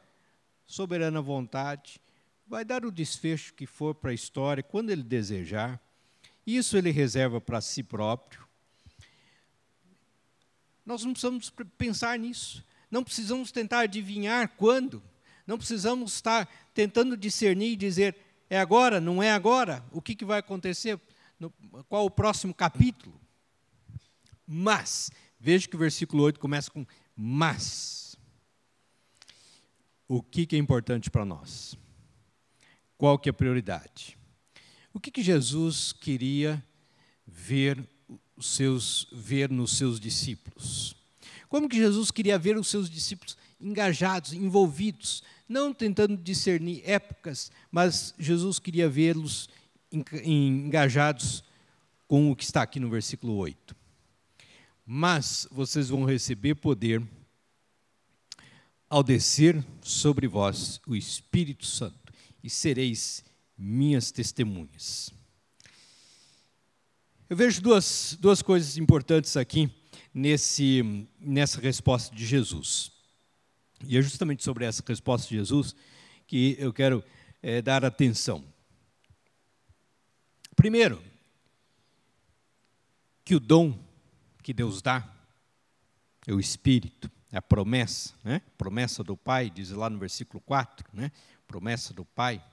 soberana 0.65 1.21
vontade, 1.21 1.99
vai 2.47 2.63
dar 2.63 2.85
o 2.85 2.91
desfecho 2.91 3.53
que 3.53 3.65
for 3.65 3.95
para 3.95 4.11
a 4.11 4.13
história 4.13 4.61
quando 4.61 4.89
ele 4.89 5.03
desejar. 5.03 5.81
Isso 6.45 6.77
ele 6.77 6.91
reserva 6.91 7.41
para 7.41 7.61
si 7.61 7.81
próprio. 7.81 8.47
Nós 10.85 11.03
não 11.03 11.13
precisamos 11.13 11.51
pensar 11.77 12.17
nisso. 12.19 12.63
Não 12.89 13.03
precisamos 13.03 13.51
tentar 13.51 13.81
adivinhar 13.81 14.49
quando. 14.57 15.01
Não 15.47 15.57
precisamos 15.57 16.13
estar 16.13 16.47
tentando 16.73 17.17
discernir 17.17 17.71
e 17.71 17.75
dizer 17.75 18.15
é 18.49 18.59
agora, 18.59 19.01
não 19.01 19.21
é 19.21 19.31
agora. 19.31 19.83
O 19.91 20.01
que, 20.01 20.15
que 20.15 20.25
vai 20.25 20.39
acontecer? 20.39 20.99
No, 21.39 21.51
qual 21.89 22.05
o 22.05 22.11
próximo 22.11 22.53
capítulo? 22.53 23.19
Mas, 24.45 25.09
veja 25.39 25.67
que 25.67 25.75
o 25.75 25.79
versículo 25.79 26.23
8 26.23 26.39
começa 26.39 26.69
com 26.69 26.85
mas. 27.15 28.15
O 30.07 30.21
que, 30.21 30.45
que 30.45 30.55
é 30.55 30.59
importante 30.59 31.09
para 31.09 31.25
nós? 31.25 31.75
Qual 32.97 33.17
que 33.17 33.27
é 33.27 33.31
a 33.31 33.33
prioridade? 33.33 34.17
O 34.93 34.99
que, 34.99 35.09
que 35.09 35.23
Jesus 35.23 35.91
queria 35.91 36.63
ver 37.25 37.83
os 38.43 38.55
seus 38.55 39.07
ver 39.09 39.49
nos 39.49 39.77
seus 39.77 40.01
discípulos? 40.01 40.95
Como 41.47 41.69
que 41.69 41.77
Jesus 41.77 42.11
queria 42.11 42.37
ver 42.37 42.57
os 42.57 42.67
seus 42.67 42.89
discípulos 42.89 43.37
engajados, 43.59 44.33
envolvidos, 44.33 45.23
não 45.47 45.73
tentando 45.73 46.17
discernir 46.17 46.81
épocas, 46.83 47.49
mas 47.71 48.13
Jesus 48.19 48.59
queria 48.59 48.89
vê-los 48.89 49.47
engajados 50.25 51.41
com 52.05 52.29
o 52.29 52.35
que 52.35 52.43
está 52.43 52.63
aqui 52.63 52.81
no 52.81 52.89
versículo 52.89 53.35
8. 53.37 53.73
Mas 54.85 55.47
vocês 55.49 55.87
vão 55.87 56.03
receber 56.03 56.55
poder 56.55 57.01
ao 58.89 59.01
descer 59.01 59.63
sobre 59.81 60.27
vós 60.27 60.81
o 60.85 60.95
Espírito 60.97 61.65
Santo 61.65 62.11
e 62.43 62.49
sereis 62.49 63.23
minhas 63.57 64.11
testemunhas. 64.11 65.13
Eu 67.29 67.37
vejo 67.37 67.61
duas, 67.61 68.17
duas 68.19 68.41
coisas 68.41 68.77
importantes 68.77 69.37
aqui 69.37 69.71
nesse, 70.13 71.07
nessa 71.19 71.59
resposta 71.59 72.13
de 72.13 72.25
Jesus. 72.25 72.91
E 73.87 73.97
é 73.97 74.01
justamente 74.01 74.43
sobre 74.43 74.65
essa 74.65 74.83
resposta 74.85 75.29
de 75.29 75.35
Jesus 75.35 75.73
que 76.27 76.57
eu 76.59 76.73
quero 76.73 77.03
é, 77.41 77.61
dar 77.61 77.85
atenção. 77.85 78.43
Primeiro, 80.53 81.01
que 83.23 83.35
o 83.35 83.39
dom 83.39 83.79
que 84.43 84.53
Deus 84.53 84.81
dá 84.81 85.09
é 86.27 86.33
o 86.33 86.41
Espírito, 86.41 87.09
é 87.31 87.37
a 87.37 87.41
promessa, 87.41 88.13
né? 88.21 88.41
promessa 88.57 89.01
do 89.01 89.15
Pai, 89.15 89.49
diz 89.49 89.69
lá 89.69 89.89
no 89.89 89.97
versículo 89.97 90.41
4, 90.41 90.85
né? 90.93 91.09
promessa 91.47 91.93
do 91.93 92.03
Pai, 92.03 92.43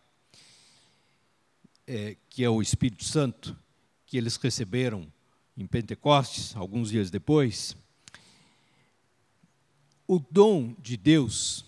é, 1.89 2.17
que 2.29 2.45
é 2.45 2.49
o 2.49 2.63
Espírito 2.63 3.05
Santo, 3.05 3.57
que 4.11 4.19
eles 4.19 4.35
receberam 4.35 5.07
em 5.57 5.65
Pentecostes, 5.69 6.57
alguns 6.57 6.91
dias 6.91 7.13
depois, 7.13 7.77
o 10.05 10.19
dom 10.19 10.75
de 10.81 10.97
Deus 10.97 11.65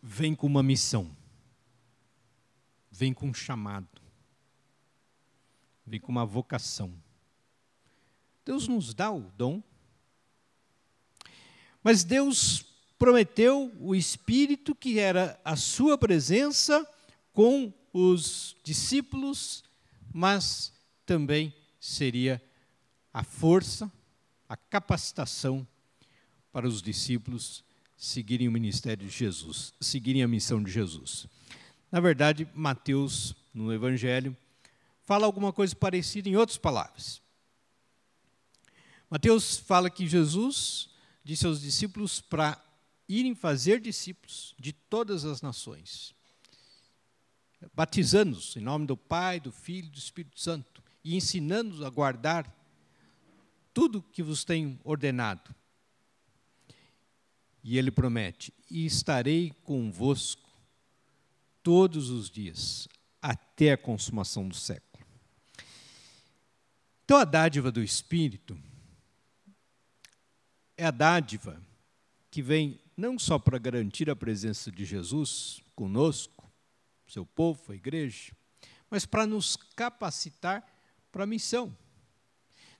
vem 0.00 0.32
com 0.32 0.46
uma 0.46 0.62
missão, 0.62 1.10
vem 2.88 3.12
com 3.12 3.30
um 3.30 3.34
chamado, 3.34 4.00
vem 5.84 5.98
com 5.98 6.12
uma 6.12 6.24
vocação. 6.24 6.94
Deus 8.44 8.68
nos 8.68 8.94
dá 8.94 9.10
o 9.10 9.22
dom. 9.36 9.60
Mas 11.82 12.04
Deus 12.04 12.64
prometeu 12.96 13.74
o 13.80 13.92
Espírito 13.92 14.72
que 14.72 15.00
era 15.00 15.36
a 15.44 15.56
sua 15.56 15.98
presença 15.98 16.88
com 17.32 17.74
os 17.92 18.56
discípulos, 18.62 19.63
mas 20.14 20.72
também 21.04 21.52
seria 21.80 22.40
a 23.12 23.24
força, 23.24 23.90
a 24.48 24.56
capacitação 24.56 25.66
para 26.52 26.68
os 26.68 26.80
discípulos 26.80 27.64
seguirem 27.96 28.46
o 28.46 28.52
ministério 28.52 29.04
de 29.04 29.12
Jesus, 29.12 29.74
seguirem 29.80 30.22
a 30.22 30.28
missão 30.28 30.62
de 30.62 30.70
Jesus. 30.70 31.26
Na 31.90 31.98
verdade, 31.98 32.48
Mateus, 32.54 33.34
no 33.52 33.72
Evangelho, 33.72 34.36
fala 35.02 35.26
alguma 35.26 35.52
coisa 35.52 35.74
parecida 35.74 36.28
em 36.28 36.36
outras 36.36 36.58
palavras. 36.58 37.20
Mateus 39.10 39.56
fala 39.56 39.90
que 39.90 40.06
Jesus 40.06 40.90
disse 41.24 41.44
aos 41.44 41.60
discípulos 41.60 42.20
para 42.20 42.62
irem 43.08 43.34
fazer 43.34 43.80
discípulos 43.80 44.54
de 44.60 44.72
todas 44.72 45.24
as 45.24 45.42
nações, 45.42 46.14
batizando-os 47.72 48.56
em 48.56 48.60
nome 48.60 48.86
do 48.86 48.96
Pai, 48.96 49.40
do 49.40 49.52
Filho 49.52 49.86
e 49.86 49.90
do 49.90 49.98
Espírito 49.98 50.40
Santo, 50.40 50.82
e 51.02 51.16
ensinando-os 51.16 51.82
a 51.82 51.90
guardar 51.90 52.52
tudo 53.72 54.02
que 54.02 54.22
vos 54.22 54.44
tenho 54.44 54.78
ordenado. 54.84 55.54
E 57.62 57.78
ele 57.78 57.90
promete: 57.90 58.52
E 58.70 58.86
estarei 58.86 59.52
convosco 59.62 60.48
todos 61.62 62.10
os 62.10 62.30
dias, 62.30 62.88
até 63.20 63.72
a 63.72 63.78
consumação 63.78 64.46
do 64.48 64.54
século. 64.54 65.04
Então, 67.04 67.18
a 67.18 67.24
dádiva 67.24 67.70
do 67.70 67.82
Espírito 67.82 68.58
é 70.76 70.86
a 70.86 70.90
dádiva 70.90 71.60
que 72.30 72.42
vem 72.42 72.80
não 72.96 73.18
só 73.18 73.38
para 73.38 73.58
garantir 73.58 74.08
a 74.08 74.16
presença 74.16 74.70
de 74.70 74.84
Jesus 74.84 75.60
conosco, 75.74 76.33
seu 77.14 77.24
povo, 77.24 77.72
a 77.72 77.74
igreja, 77.74 78.32
mas 78.90 79.06
para 79.06 79.26
nos 79.26 79.56
capacitar 79.56 80.64
para 81.10 81.24
a 81.24 81.26
missão. 81.26 81.76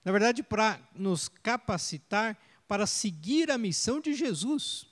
Na 0.03 0.11
verdade, 0.11 0.43
para 0.43 0.79
nos 0.93 1.27
capacitar 1.27 2.37
para 2.67 2.87
seguir 2.87 3.51
a 3.51 3.57
missão 3.57 3.99
de 3.99 4.13
Jesus, 4.13 4.87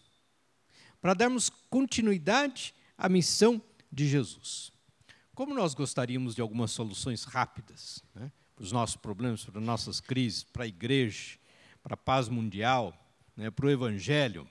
para 1.02 1.14
darmos 1.14 1.50
continuidade 1.70 2.74
à 2.98 3.10
missão 3.10 3.62
de 3.92 4.08
Jesus. 4.08 4.72
Como 5.34 5.54
nós 5.54 5.74
gostaríamos 5.74 6.36
de 6.36 6.42
algumas 6.42 6.72
soluções 6.72 7.24
rápidas 7.24 8.04
né, 8.14 8.32
para 8.56 8.64
os 8.64 8.72
nossos 8.72 8.96
problemas, 8.96 9.44
para 9.44 9.60
as 9.60 9.66
nossas 9.66 10.00
crises, 10.00 10.44
para 10.44 10.64
a 10.64 10.68
igreja, 10.68 11.38
para 11.82 11.96
a 11.96 11.98
paz 11.98 12.30
mundial, 12.30 12.96
né, 13.36 13.50
para 13.50 13.66
o 13.66 13.70
evangelho. 13.70 14.48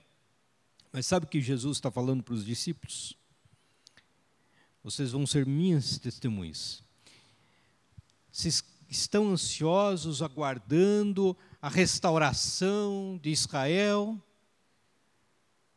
Mas 0.91 1.07
sabe 1.07 1.25
o 1.25 1.29
que 1.29 1.41
Jesus 1.41 1.77
está 1.77 1.89
falando 1.89 2.21
para 2.21 2.33
os 2.33 2.45
discípulos? 2.45 3.17
Vocês 4.83 5.13
vão 5.13 5.25
ser 5.25 5.45
minhas 5.45 5.97
testemunhas. 5.97 6.83
Vocês 8.29 8.63
estão 8.89 9.29
ansiosos, 9.29 10.21
aguardando 10.21 11.37
a 11.61 11.69
restauração 11.69 13.17
de 13.21 13.29
Israel, 13.29 14.21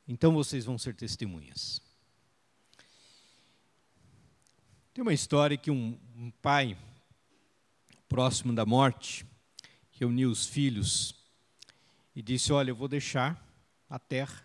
então 0.08 0.32
vocês 0.32 0.64
vão 0.64 0.76
ser 0.76 0.94
testemunhas. 0.94 1.80
Tem 4.92 5.02
uma 5.02 5.14
história 5.14 5.56
que 5.56 5.70
um, 5.70 5.98
um 6.16 6.30
pai, 6.42 6.76
próximo 8.08 8.52
da 8.52 8.66
morte, 8.66 9.25
reuniu 9.92 10.30
os 10.30 10.46
filhos 10.46 11.14
e 12.14 12.22
disse: 12.22 12.52
Olha, 12.52 12.70
eu 12.70 12.76
vou 12.76 12.88
deixar 12.88 13.40
a 13.88 13.98
terra, 13.98 14.42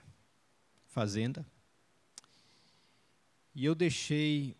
fazenda, 0.87 1.45
e 3.53 3.65
eu 3.65 3.75
deixei 3.75 4.55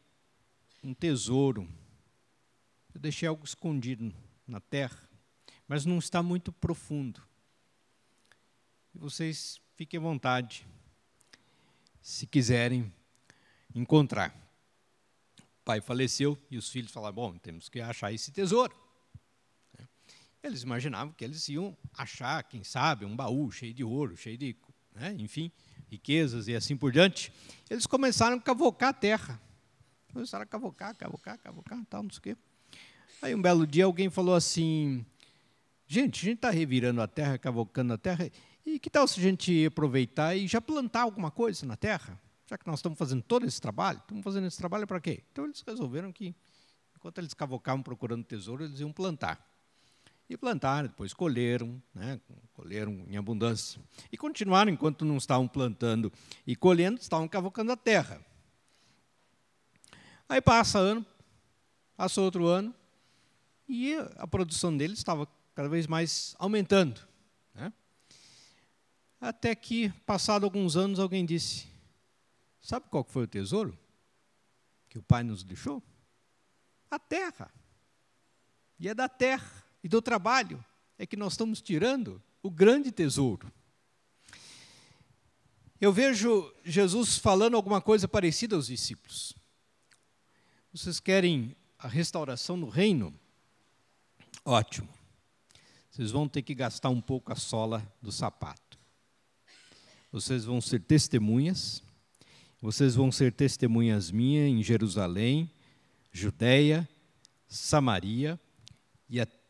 um 0.84 0.94
tesouro, 0.94 1.68
eu 2.94 3.00
deixei 3.00 3.28
algo 3.28 3.46
escondido 3.46 4.14
na 4.48 4.60
terra 4.60 5.12
mas 5.72 5.86
não 5.86 6.00
está 6.00 6.22
muito 6.22 6.52
profundo. 6.52 7.26
E 8.94 8.98
vocês 8.98 9.58
fiquem 9.78 9.98
à 9.98 10.04
vontade, 10.04 10.68
se 12.02 12.28
quiserem 12.28 12.94
encontrar. 13.74 14.36
O 15.40 15.64
pai 15.64 15.80
faleceu 15.80 16.38
e 16.52 16.58
os 16.58 16.70
filhos 16.70 16.92
falaram: 16.92 17.16
bom, 17.16 17.38
temos 17.38 17.70
que 17.70 17.80
achar 17.80 18.12
esse 18.12 18.34
tesouro. 18.34 18.76
Eles 20.44 20.64
imaginavam 20.64 21.14
que 21.14 21.24
eles 21.24 21.48
iam 21.48 21.78
achar, 21.94 22.44
quem 22.44 22.66
sabe, 22.66 23.06
um 23.06 23.16
baú 23.16 23.50
cheio 23.50 23.74
de 23.74 23.86
ouro, 23.86 24.18
cheio 24.18 24.38
de, 24.38 24.58
né, 24.94 25.16
enfim, 25.18 25.52
riquezas 25.90 26.48
e 26.48 26.56
assim 26.56 26.76
por 26.76 26.92
diante. 26.92 27.32
Eles 27.70 27.86
começaram 27.86 28.38
a 28.38 28.42
cavocar 28.42 28.90
a 28.90 28.94
terra. 28.94 29.42
Começaram 30.14 30.44
a 30.44 30.46
cavocar, 30.46 30.96
cavocar, 30.96 31.38
cavocar, 31.38 31.86
tal, 31.90 32.04
não 32.04 32.10
sei 32.10 32.20
o 32.20 32.22
quê. 32.22 32.38
Aí 33.22 33.36
um 33.36 33.42
belo 33.42 33.68
dia 33.68 33.86
alguém 33.86 34.10
falou 34.10 34.36
assim: 34.36 35.06
Gente, 35.88 36.22
a 36.22 36.30
gente 36.30 36.38
está 36.38 36.50
revirando 36.50 37.02
a 37.02 37.08
terra, 37.08 37.38
cavocando 37.38 37.94
a 37.94 37.98
terra, 37.98 38.32
e 38.66 38.80
que 38.80 38.90
tal 38.90 39.08
se 39.08 39.20
a 39.20 39.24
gente 39.24 39.66
aproveitar 39.66 40.36
e 40.36 40.48
já 40.48 40.62
plantar 40.62 41.02
alguma 41.02 41.30
coisa 41.30 41.66
na 41.66 41.76
terra? 41.76 42.18
Já 42.48 42.58
que 42.58 42.66
nós 42.66 42.80
estamos 42.80 42.98
fazendo 42.98 43.22
todo 43.22 43.46
esse 43.46 43.60
trabalho, 43.60 44.00
estamos 44.00 44.24
fazendo 44.24 44.48
esse 44.48 44.58
trabalho 44.58 44.88
para 44.88 45.00
quê? 45.00 45.24
Então 45.32 45.46
eles 45.46 45.62
resolveram 45.66 46.12
que, 46.12 46.36
enquanto 46.96 47.18
eles 47.18 47.34
cavocavam 47.34 47.84
procurando 47.84 48.24
tesouro, 48.24 48.64
eles 48.64 48.80
iam 48.80 48.92
plantar. 48.92 49.51
E 50.32 50.38
plantaram, 50.38 50.88
depois 50.88 51.14
colheram, 51.14 51.84
né, 51.94 52.18
colheram 52.54 53.04
em 53.06 53.18
abundância. 53.18 53.82
E 54.10 54.16
continuaram, 54.16 54.72
enquanto 54.72 55.04
não 55.04 55.18
estavam 55.18 55.46
plantando 55.46 56.10
e 56.48 56.56
colhendo, 56.56 57.02
estavam 57.02 57.28
cavocando 57.28 57.70
a 57.70 57.76
terra. 57.76 58.26
Aí 60.30 60.40
passa 60.40 60.80
ano, 60.80 61.06
passa 61.98 62.22
outro 62.22 62.48
ano, 62.48 62.74
e 63.68 63.94
a 64.16 64.26
produção 64.26 64.78
deles 64.78 65.00
estava 65.00 65.28
cada 65.54 65.68
vez 65.68 65.86
mais 65.86 66.34
aumentando. 66.40 67.02
Né? 67.54 67.74
Até 69.20 69.54
que, 69.54 69.90
passado 70.06 70.46
alguns 70.46 70.78
anos, 70.78 70.98
alguém 70.98 71.26
disse: 71.26 71.68
Sabe 72.62 72.86
qual 72.90 73.04
foi 73.04 73.24
o 73.24 73.28
tesouro 73.28 73.78
que 74.88 74.98
o 74.98 75.04
Pai 75.04 75.24
nos 75.24 75.44
deixou? 75.44 75.84
A 76.90 76.98
terra. 76.98 77.52
E 78.80 78.88
é 78.88 78.94
da 78.96 79.10
terra 79.10 79.61
e 79.84 79.90
do 79.90 80.02
trabalho 80.02 80.64
é 80.98 81.06
que 81.06 81.18
nós 81.18 81.34
estamos 81.34 81.62
tirando 81.62 82.22
o 82.42 82.50
grande 82.50 82.92
tesouro. 82.92 83.52
Eu 85.80 85.92
vejo 85.92 86.54
Jesus 86.64 87.18
falando 87.18 87.56
alguma 87.56 87.82
coisa 87.82 88.08
parecida 88.08 88.56
aos 88.56 88.68
discípulos. 88.68 89.34
Vocês 90.72 91.00
querem 91.00 91.56
a 91.78 91.88
restauração 91.88 92.56
no 92.56 92.70
reino? 92.70 93.14
Ótimo 94.46 95.02
vocês 95.92 96.10
vão 96.10 96.28
ter 96.28 96.42
que 96.42 96.56
gastar 96.56 96.90
um 96.90 97.02
pouco 97.02 97.34
a 97.34 97.36
sola 97.36 97.86
do 98.02 98.12
sapato. 98.14 98.80
Vocês 100.10 100.46
vão 100.46 100.62
ser 100.62 100.80
testemunhas, 100.80 101.84
vocês 102.62 102.96
vão 102.96 103.12
ser 103.12 103.34
testemunhas 103.34 104.10
minhas 104.10 104.48
em 104.48 104.64
Jerusalém, 104.64 105.52
Judéia, 106.12 106.88
Samaria 107.48 108.40
e 109.10 109.20
até 109.20 109.41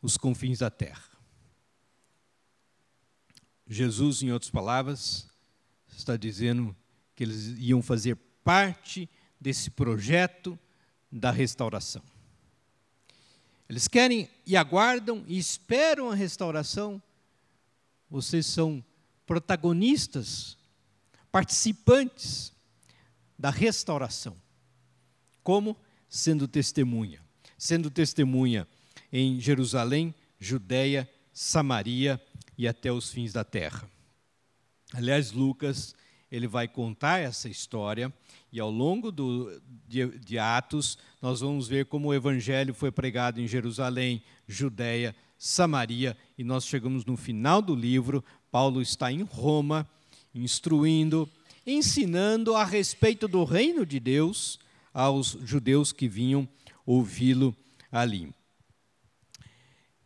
os 0.00 0.16
confins 0.16 0.60
da 0.60 0.70
terra. 0.70 1.04
Jesus, 3.66 4.22
em 4.22 4.32
outras 4.32 4.50
palavras, 4.50 5.28
está 5.94 6.16
dizendo 6.16 6.74
que 7.14 7.22
eles 7.24 7.54
iam 7.58 7.82
fazer 7.82 8.16
parte 8.42 9.08
desse 9.38 9.70
projeto 9.70 10.58
da 11.12 11.30
restauração. 11.30 12.02
Eles 13.68 13.86
querem 13.86 14.30
e 14.46 14.56
aguardam 14.56 15.22
e 15.26 15.36
esperam 15.36 16.10
a 16.10 16.14
restauração. 16.14 17.02
Vocês 18.08 18.46
são 18.46 18.82
protagonistas, 19.26 20.56
participantes 21.30 22.52
da 23.38 23.50
restauração. 23.50 24.34
Como? 25.42 25.76
Sendo 26.08 26.48
testemunha. 26.48 27.22
Sendo 27.58 27.90
testemunha 27.90 28.66
em 29.12 29.40
Jerusalém, 29.40 30.14
Judéia, 30.38 31.08
Samaria 31.32 32.20
e 32.56 32.66
até 32.66 32.92
os 32.92 33.10
fins 33.10 33.32
da 33.32 33.44
terra. 33.44 33.88
Aliás, 34.92 35.32
Lucas 35.32 35.94
ele 36.30 36.46
vai 36.46 36.68
contar 36.68 37.18
essa 37.18 37.48
história 37.48 38.12
e 38.52 38.60
ao 38.60 38.70
longo 38.70 39.10
do, 39.10 39.60
de, 39.86 40.06
de, 40.18 40.38
Atos 40.38 40.98
nós 41.22 41.40
vamos 41.40 41.68
ver 41.68 41.86
como 41.86 42.08
o 42.08 42.14
evangelho 42.14 42.74
foi 42.74 42.90
pregado 42.90 43.40
em 43.40 43.48
Jerusalém, 43.48 44.22
Judéia, 44.46 45.16
Samaria 45.38 46.16
e 46.36 46.44
nós 46.44 46.66
chegamos 46.66 47.04
no 47.04 47.16
final 47.16 47.62
do 47.62 47.74
livro. 47.74 48.24
Paulo 48.50 48.82
está 48.82 49.10
em 49.10 49.22
Roma, 49.22 49.88
instruindo, 50.34 51.28
ensinando 51.66 52.54
a 52.54 52.64
respeito 52.64 53.26
do 53.28 53.44
reino 53.44 53.86
de 53.86 54.00
Deus 54.00 54.58
aos 54.92 55.38
judeus 55.44 55.92
que 55.92 56.08
vinham 56.08 56.48
ouvi-lo 56.84 57.56
ali. 57.90 58.32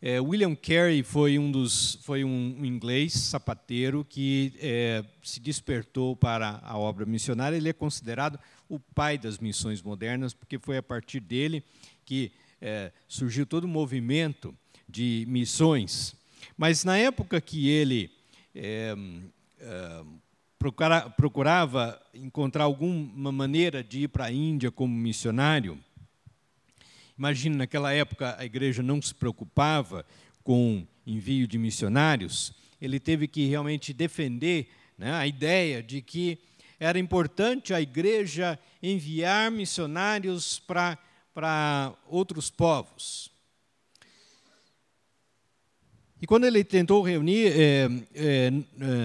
É, 0.04 0.20
William 0.20 0.56
Carey 0.56 1.04
foi 1.04 1.38
um 1.38 1.48
dos 1.48 1.96
foi 2.02 2.24
um, 2.24 2.64
inglês 2.64 3.12
sapateiro 3.12 4.04
que 4.04 4.52
é, 4.58 5.04
se 5.22 5.38
despertou 5.38 6.16
para 6.16 6.58
a 6.64 6.76
obra 6.76 7.06
missionária. 7.06 7.56
Ele 7.56 7.68
é 7.68 7.72
considerado 7.72 8.36
o 8.68 8.80
pai 8.80 9.16
das 9.16 9.38
missões 9.38 9.80
modernas 9.80 10.34
porque 10.34 10.58
foi 10.58 10.76
a 10.76 10.82
partir 10.82 11.20
dele 11.20 11.62
que 12.04 12.32
é, 12.60 12.90
surgiu 13.06 13.46
todo 13.46 13.62
o 13.62 13.68
movimento 13.68 14.52
de 14.88 15.24
missões. 15.28 16.16
Mas 16.56 16.82
na 16.82 16.98
época 16.98 17.40
que 17.40 17.68
ele 17.68 18.10
é, 18.56 18.96
é, 19.60 20.04
procura, 20.58 21.10
procurava 21.10 22.02
encontrar 22.12 22.64
alguma 22.64 23.30
maneira 23.30 23.84
de 23.84 24.00
ir 24.00 24.08
para 24.08 24.24
a 24.24 24.32
Índia 24.32 24.72
como 24.72 24.92
missionário, 24.92 25.78
Imagine, 27.18 27.56
naquela 27.56 27.92
época 27.92 28.36
a 28.38 28.44
igreja 28.44 28.82
não 28.82 29.00
se 29.00 29.14
preocupava 29.14 30.04
com 30.42 30.86
envio 31.06 31.46
de 31.46 31.58
missionários, 31.58 32.52
ele 32.80 32.98
teve 32.98 33.28
que 33.28 33.46
realmente 33.46 33.92
defender 33.92 34.68
né, 34.98 35.12
a 35.12 35.26
ideia 35.26 35.82
de 35.82 36.02
que 36.02 36.38
era 36.80 36.98
importante 36.98 37.72
a 37.72 37.80
igreja 37.80 38.58
enviar 38.82 39.50
missionários 39.50 40.58
para 40.58 41.94
outros 42.08 42.50
povos. 42.50 43.30
E 46.20 46.26
quando 46.26 46.44
ele 46.44 46.62
tentou 46.62 47.02
reunir 47.02 47.52
é, 47.52 47.88
é, 48.14 48.50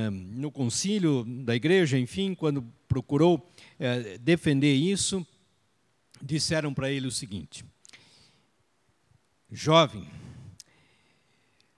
no 0.09 0.51
concílio 0.51 1.23
da 1.23 1.55
igreja, 1.55 1.97
enfim, 1.97 2.35
quando 2.35 2.63
procurou 2.87 3.51
defender 4.21 4.73
isso, 4.73 5.25
disseram 6.21 6.73
para 6.73 6.91
ele 6.91 7.07
o 7.07 7.11
seguinte: 7.11 7.65
Jovem, 9.49 10.09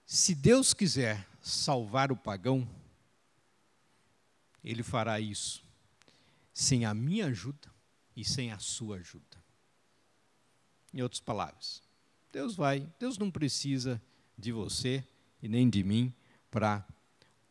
se 0.04 0.34
Deus 0.34 0.74
quiser 0.74 1.26
salvar 1.40 2.10
o 2.10 2.16
pagão, 2.16 2.68
Ele 4.62 4.82
fará 4.82 5.20
isso 5.20 5.62
sem 6.52 6.84
a 6.84 6.92
minha 6.92 7.26
ajuda 7.26 7.68
e 8.16 8.24
sem 8.24 8.52
a 8.52 8.58
sua 8.58 8.96
ajuda. 8.96 9.38
Em 10.92 11.00
outras 11.00 11.20
palavras, 11.20 11.80
Deus 12.32 12.56
vai, 12.56 12.86
Deus 12.98 13.16
não 13.16 13.30
precisa 13.30 14.02
de 14.36 14.50
você 14.52 15.06
e 15.40 15.48
nem 15.48 15.70
de 15.70 15.84
mim 15.84 16.12
para 16.50 16.84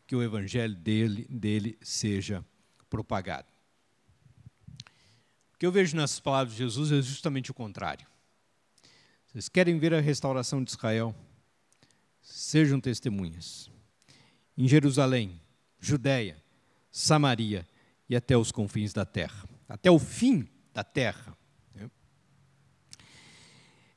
que 0.06 0.16
o 0.16 0.22
evangelho 0.22 0.76
dele, 0.76 1.26
dele 1.30 1.78
seja 1.82 2.46
propagado. 2.90 3.48
O 5.54 5.58
que 5.58 5.66
eu 5.66 5.72
vejo 5.72 5.96
nessas 5.96 6.20
palavras 6.20 6.54
de 6.54 6.60
Jesus 6.60 6.92
é 6.92 7.02
justamente 7.02 7.52
o 7.52 7.54
contrário. 7.54 8.06
Vocês 9.32 9.48
querem 9.48 9.78
ver 9.78 9.94
a 9.94 10.02
restauração 10.02 10.64
de 10.64 10.72
Israel? 10.72 11.16
Sejam 12.20 12.82
testemunhas. 12.82 13.70
Em 14.58 14.68
Jerusalém, 14.68 15.40
Judéia, 15.80 16.44
Samaria 16.92 17.68
e 18.10 18.16
até 18.16 18.36
os 18.36 18.52
confins 18.52 18.92
da 18.92 19.06
terra, 19.06 19.48
até 19.68 19.92
o 19.92 20.00
fim 20.00 20.48
da 20.74 20.84
terra. 20.84 21.38
Né? 21.76 21.92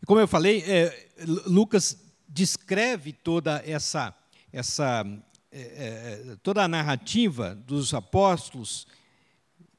Como 0.07 0.21
eu 0.21 0.29
falei, 0.29 0.62
é, 0.66 1.09
Lucas 1.47 1.97
descreve 2.29 3.14
toda 3.14 3.62
essa, 3.64 4.14
essa 4.53 5.03
é, 5.51 5.61
é, 5.61 6.37
toda 6.42 6.62
a 6.62 6.68
narrativa 6.68 7.55
dos 7.55 7.95
apóstolos 7.95 8.87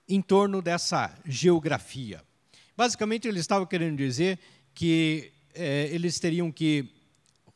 em 0.10 0.20
torno 0.20 0.64
dessa 0.64 1.16
geografia. 1.26 2.24
Basicamente, 2.76 3.28
ele 3.28 3.40
estava 3.40 3.68
querendo 3.68 3.98
dizer 3.98 4.40
que 4.74 5.33
é, 5.56 5.88
eles 5.92 6.20
teriam 6.20 6.52
que 6.52 6.90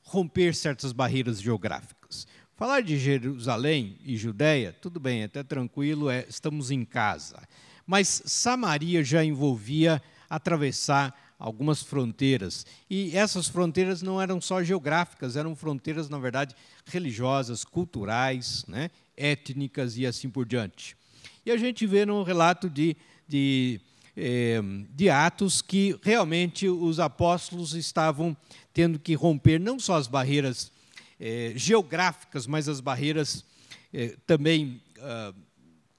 romper 0.03 0.55
certas 0.55 0.91
barreiras 0.91 1.41
geográficas. 1.41 2.27
Falar 2.55 2.81
de 2.81 2.97
Jerusalém 2.97 3.97
e 4.03 4.17
Judéia, 4.17 4.73
tudo 4.81 4.99
bem, 4.99 5.23
até 5.23 5.43
tranquilo, 5.43 6.09
é, 6.09 6.25
estamos 6.27 6.71
em 6.71 6.83
casa. 6.83 7.41
Mas 7.85 8.23
Samaria 8.25 9.03
já 9.03 9.23
envolvia 9.23 10.01
atravessar 10.29 11.15
algumas 11.37 11.83
fronteiras. 11.83 12.65
E 12.89 13.15
essas 13.15 13.47
fronteiras 13.47 14.01
não 14.01 14.21
eram 14.21 14.41
só 14.41 14.63
geográficas, 14.63 15.35
eram 15.35 15.55
fronteiras, 15.55 16.09
na 16.09 16.17
verdade, 16.17 16.55
religiosas, 16.85 17.63
culturais, 17.63 18.65
né, 18.67 18.89
étnicas 19.15 19.97
e 19.97 20.05
assim 20.05 20.29
por 20.29 20.45
diante. 20.45 20.97
E 21.45 21.51
a 21.51 21.57
gente 21.57 21.85
vê 21.85 22.05
no 22.05 22.23
relato 22.23 22.69
de, 22.69 22.97
de 23.27 23.79
é, 24.19 24.59
de 24.89 25.11
Atos 25.11 25.61
que 25.61 25.97
realmente 26.01 26.67
os 26.67 26.99
apóstolos 26.99 27.75
estavam 27.75 28.35
tendo 28.73 28.97
que 28.97 29.13
romper 29.13 29.59
não 29.59 29.79
só 29.79 29.95
as 29.95 30.07
barreiras 30.07 30.71
é, 31.19 31.53
geográficas, 31.55 32.47
mas 32.47 32.67
as 32.67 32.79
barreiras 32.79 33.45
é, 33.93 34.17
também 34.25 34.81
ah, 34.99 35.33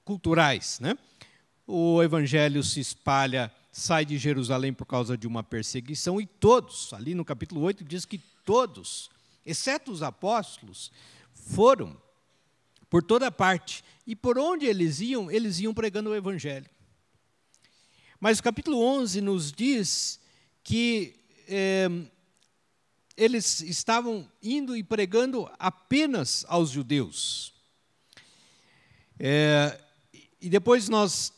culturais. 0.03 0.79
Né? 0.81 0.97
O 1.65 2.03
evangelho 2.03 2.61
se 2.61 2.81
espalha, 2.81 3.51
sai 3.71 4.03
de 4.03 4.17
Jerusalém 4.17 4.73
por 4.73 4.85
causa 4.85 5.17
de 5.17 5.25
uma 5.25 5.43
perseguição, 5.43 6.19
e 6.19 6.25
todos, 6.25 6.93
ali 6.93 7.15
no 7.15 7.23
capítulo 7.23 7.61
8, 7.61 7.83
diz 7.85 8.05
que 8.05 8.17
todos, 8.43 9.09
exceto 9.45 9.91
os 9.91 10.03
apóstolos, 10.03 10.91
foram 11.33 11.95
por 12.89 13.03
toda 13.03 13.31
parte. 13.31 13.83
E 14.05 14.15
por 14.15 14.39
onde 14.39 14.65
eles 14.65 14.99
iam, 14.99 15.29
eles 15.29 15.59
iam 15.59 15.73
pregando 15.73 16.09
o 16.09 16.15
evangelho. 16.15 16.65
Mas 18.19 18.39
o 18.39 18.43
capítulo 18.43 18.81
11 18.81 19.21
nos 19.21 19.51
diz 19.51 20.19
que 20.61 21.15
é, 21.47 21.87
eles 23.15 23.61
estavam 23.61 24.29
indo 24.43 24.75
e 24.75 24.83
pregando 24.83 25.49
apenas 25.57 26.45
aos 26.47 26.69
judeus. 26.69 27.53
É, 29.17 29.79
e 30.41 30.49
depois 30.49 30.89
nós, 30.89 31.31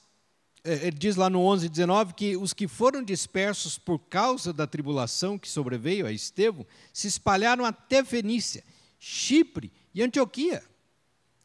é, 0.64 0.88
ele 0.88 0.98
diz 0.98 1.16
lá 1.16 1.30
no 1.30 1.42
11, 1.42 1.70
19, 1.70 2.14
que 2.16 2.36
os 2.36 2.52
que 2.52 2.68
foram 2.68 3.04
dispersos 3.04 3.78
por 3.78 4.00
causa 4.00 4.52
da 4.52 4.66
tribulação 4.66 5.38
que 5.38 5.50
sobreveio 5.50 6.08
a 6.08 6.12
Estevão 6.12 6.66
se 6.92 7.08
espalharam 7.08 7.64
até 7.64 8.04
Fenícia, 8.04 8.64
Chipre 9.00 9.72
e 9.94 10.02
Antioquia. 10.02 10.64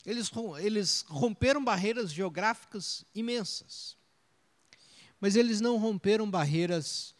Eles, 0.04 0.30
eles 0.60 1.04
romperam 1.08 1.62
barreiras 1.62 2.12
geográficas 2.12 3.04
imensas. 3.14 3.95
Mas 5.20 5.36
eles 5.36 5.60
não 5.60 5.78
romperam 5.78 6.30
barreiras 6.30 7.14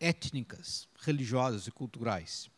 étnicas, 0.00 0.88
religiosas 1.00 1.66
e 1.66 1.70
culturais. 1.70 2.50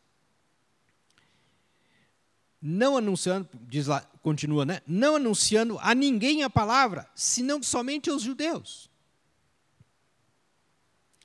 Não 2.60 2.96
anunciando, 2.96 3.48
diz 3.68 3.86
lá, 3.86 4.00
continua, 4.22 4.66
né? 4.66 4.82
Não 4.86 5.16
anunciando 5.16 5.78
a 5.80 5.94
ninguém 5.94 6.42
a 6.42 6.50
palavra, 6.50 7.08
senão 7.14 7.62
somente 7.62 8.10
aos 8.10 8.22
judeus. 8.22 8.90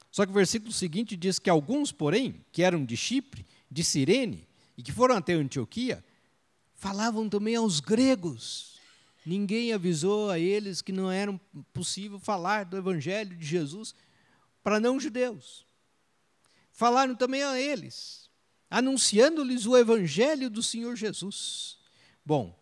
Só 0.10 0.26
que 0.26 0.32
o 0.32 0.36
versículo 0.36 0.72
seguinte 0.72 1.18
diz 1.18 1.38
que 1.38 1.50
alguns, 1.50 1.92
porém, 1.92 2.42
que 2.54 2.64
eram 2.64 2.86
de 2.86 2.96
Chipre, 2.96 3.46
de 3.70 3.84
Cirene 3.84 4.48
e 4.78 4.82
que 4.82 4.94
foram 4.94 5.18
até 5.18 5.34
Antioquia, 5.34 6.04
falavam 6.74 7.28
também 7.28 7.56
aos 7.58 7.82
gregos 7.82 8.75
Ninguém 9.26 9.74
avisou 9.74 10.30
a 10.30 10.38
eles 10.38 10.82
que 10.82 10.92
não 10.92 11.10
era 11.10 11.40
possível 11.74 12.20
falar 12.20 12.66
do 12.66 12.78
Evangelho 12.78 13.36
de 13.36 13.46
Jesus 13.46 13.96
para 14.62 14.80
não-judeus. 14.80 15.66
Falaram 16.72 17.16
também 17.16 17.42
a 17.42 17.60
eles, 17.60 18.30
anunciando-lhes 18.70 19.66
o 19.66 19.76
Evangelho 19.76 20.50
do 20.50 20.62
Senhor 20.62 20.96
Jesus. 20.96 21.80
Bom, 22.24 22.58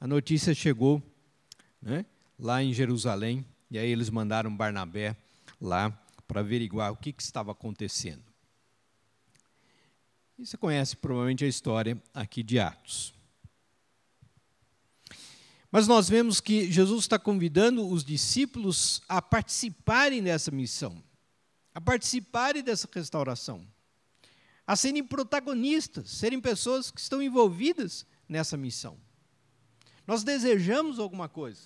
a 0.00 0.06
notícia 0.06 0.52
chegou 0.52 1.02
né, 1.80 2.04
lá 2.38 2.62
em 2.62 2.72
Jerusalém, 2.72 3.46
e 3.70 3.78
aí 3.78 3.88
eles 3.88 4.10
mandaram 4.10 4.54
Barnabé 4.54 5.16
lá 5.60 5.90
para 6.26 6.40
averiguar 6.40 6.90
o 6.90 6.96
que, 6.96 7.12
que 7.12 7.22
estava 7.22 7.52
acontecendo. 7.52 8.24
E 10.38 10.44
você 10.44 10.56
conhece 10.56 10.96
provavelmente 10.96 11.44
a 11.44 11.48
história 11.48 12.02
aqui 12.12 12.42
de 12.42 12.58
Atos. 12.58 13.13
Mas 15.74 15.88
nós 15.88 16.08
vemos 16.08 16.40
que 16.40 16.70
Jesus 16.70 17.00
está 17.00 17.18
convidando 17.18 17.84
os 17.84 18.04
discípulos 18.04 19.02
a 19.08 19.20
participarem 19.20 20.22
dessa 20.22 20.52
missão, 20.52 21.02
a 21.74 21.80
participarem 21.80 22.62
dessa 22.62 22.88
restauração, 22.92 23.66
a 24.64 24.76
serem 24.76 25.02
protagonistas, 25.02 26.12
serem 26.12 26.40
pessoas 26.40 26.92
que 26.92 27.00
estão 27.00 27.20
envolvidas 27.20 28.06
nessa 28.28 28.56
missão. 28.56 28.96
Nós 30.06 30.22
desejamos 30.22 31.00
alguma 31.00 31.28
coisa, 31.28 31.62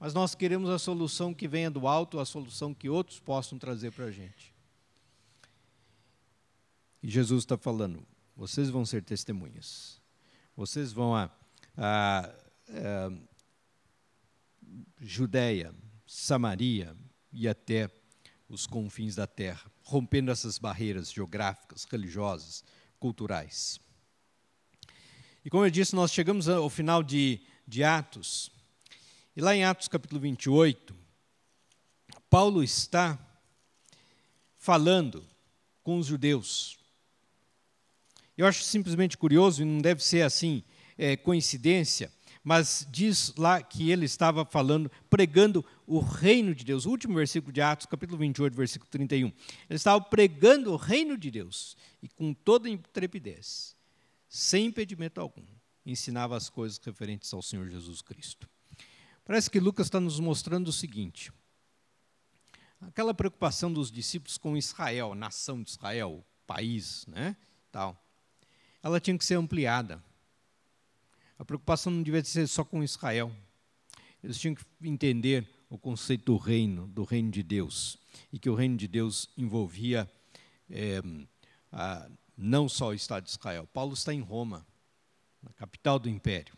mas 0.00 0.14
nós 0.14 0.34
queremos 0.34 0.70
a 0.70 0.78
solução 0.78 1.34
que 1.34 1.46
venha 1.46 1.70
do 1.70 1.86
alto, 1.86 2.18
a 2.18 2.24
solução 2.24 2.72
que 2.72 2.88
outros 2.88 3.20
possam 3.20 3.58
trazer 3.58 3.92
para 3.92 4.06
a 4.06 4.10
gente. 4.10 4.54
E 7.02 7.10
Jesus 7.10 7.42
está 7.42 7.58
falando: 7.58 8.06
vocês 8.34 8.70
vão 8.70 8.86
ser 8.86 9.02
testemunhas, 9.02 10.00
vocês 10.56 10.94
vão 10.94 11.14
a, 11.14 11.30
a, 11.76 12.30
a 12.70 13.33
Judéia, 15.00 15.74
Samaria 16.06 16.96
e 17.32 17.48
até 17.48 17.90
os 18.48 18.66
confins 18.66 19.14
da 19.16 19.26
terra, 19.26 19.70
rompendo 19.82 20.30
essas 20.30 20.58
barreiras 20.58 21.12
geográficas, 21.12 21.84
religiosas, 21.84 22.64
culturais. 22.98 23.80
E 25.44 25.50
como 25.50 25.64
eu 25.64 25.70
disse, 25.70 25.94
nós 25.94 26.12
chegamos 26.12 26.48
ao 26.48 26.70
final 26.70 27.02
de, 27.02 27.40
de 27.66 27.84
Atos. 27.84 28.50
E 29.36 29.40
lá 29.40 29.54
em 29.54 29.64
Atos 29.64 29.88
capítulo 29.88 30.20
28, 30.20 30.94
Paulo 32.30 32.62
está 32.62 33.18
falando 34.58 35.26
com 35.82 35.98
os 35.98 36.06
judeus. 36.06 36.78
Eu 38.36 38.46
acho 38.46 38.64
simplesmente 38.64 39.18
curioso, 39.18 39.62
e 39.62 39.64
não 39.64 39.80
deve 39.80 40.02
ser 40.02 40.22
assim 40.22 40.64
é, 40.96 41.16
coincidência, 41.16 42.10
mas 42.44 42.86
diz 42.90 43.34
lá 43.38 43.62
que 43.62 43.90
ele 43.90 44.04
estava 44.04 44.44
falando, 44.44 44.90
pregando 45.08 45.64
o 45.86 45.98
reino 45.98 46.54
de 46.54 46.62
Deus. 46.62 46.84
O 46.84 46.90
último 46.90 47.14
versículo 47.14 47.50
de 47.50 47.62
Atos, 47.62 47.86
capítulo 47.86 48.18
28, 48.18 48.54
versículo 48.54 48.90
31. 48.90 49.28
Ele 49.28 49.34
estava 49.70 49.98
pregando 50.02 50.70
o 50.70 50.76
reino 50.76 51.16
de 51.16 51.30
Deus 51.30 51.74
e 52.02 52.08
com 52.08 52.34
toda 52.34 52.68
intrepidez, 52.68 53.74
sem 54.28 54.66
impedimento 54.66 55.22
algum, 55.22 55.46
ensinava 55.86 56.36
as 56.36 56.50
coisas 56.50 56.78
referentes 56.84 57.32
ao 57.32 57.40
Senhor 57.40 57.66
Jesus 57.70 58.02
Cristo. 58.02 58.46
Parece 59.24 59.50
que 59.50 59.58
Lucas 59.58 59.86
está 59.86 59.98
nos 59.98 60.20
mostrando 60.20 60.68
o 60.68 60.72
seguinte: 60.72 61.32
aquela 62.78 63.14
preocupação 63.14 63.72
dos 63.72 63.90
discípulos 63.90 64.36
com 64.36 64.54
Israel, 64.54 65.14
nação 65.14 65.62
de 65.62 65.70
Israel, 65.70 66.22
país, 66.46 67.06
né, 67.06 67.34
tal, 67.72 67.98
ela 68.82 69.00
tinha 69.00 69.16
que 69.16 69.24
ser 69.24 69.36
ampliada 69.36 70.04
a 71.38 71.44
preocupação 71.44 71.92
não 71.92 72.02
devia 72.02 72.22
ser 72.24 72.46
só 72.46 72.64
com 72.64 72.82
Israel. 72.82 73.32
Eles 74.22 74.38
tinham 74.38 74.54
que 74.54 74.64
entender 74.82 75.48
o 75.68 75.76
conceito 75.76 76.32
do 76.32 76.36
reino, 76.36 76.86
do 76.88 77.02
reino 77.02 77.30
de 77.30 77.42
Deus, 77.42 77.98
e 78.32 78.38
que 78.38 78.48
o 78.48 78.54
reino 78.54 78.76
de 78.76 78.86
Deus 78.86 79.28
envolvia 79.36 80.10
é, 80.70 81.02
a, 81.72 82.08
não 82.36 82.68
só 82.68 82.88
o 82.88 82.94
Estado 82.94 83.24
de 83.24 83.30
Israel. 83.30 83.68
Paulo 83.72 83.94
está 83.94 84.14
em 84.14 84.20
Roma, 84.20 84.66
na 85.42 85.52
capital 85.52 85.98
do 85.98 86.08
império. 86.08 86.54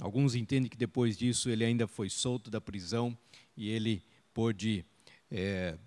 Alguns 0.00 0.34
entendem 0.34 0.68
que 0.68 0.76
depois 0.76 1.16
disso 1.16 1.48
ele 1.48 1.64
ainda 1.64 1.88
foi 1.88 2.10
solto 2.10 2.50
da 2.50 2.60
prisão 2.60 3.16
e 3.56 3.70
ele 3.70 4.02
pôde 4.34 4.84
é, 5.30 5.78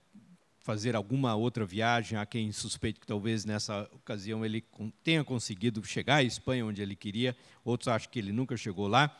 fazer 0.69 0.95
alguma 0.95 1.33
outra 1.33 1.65
viagem. 1.65 2.15
Há 2.15 2.27
quem 2.27 2.51
suspeite 2.51 2.99
que 2.99 3.07
talvez 3.07 3.43
nessa 3.43 3.89
ocasião 3.91 4.45
ele 4.45 4.63
tenha 5.03 5.23
conseguido 5.23 5.83
chegar 5.83 6.17
à 6.17 6.23
Espanha, 6.23 6.63
onde 6.63 6.79
ele 6.79 6.95
queria. 6.95 7.35
Outros 7.65 7.87
acham 7.87 8.11
que 8.11 8.19
ele 8.19 8.31
nunca 8.31 8.55
chegou 8.55 8.87
lá. 8.87 9.19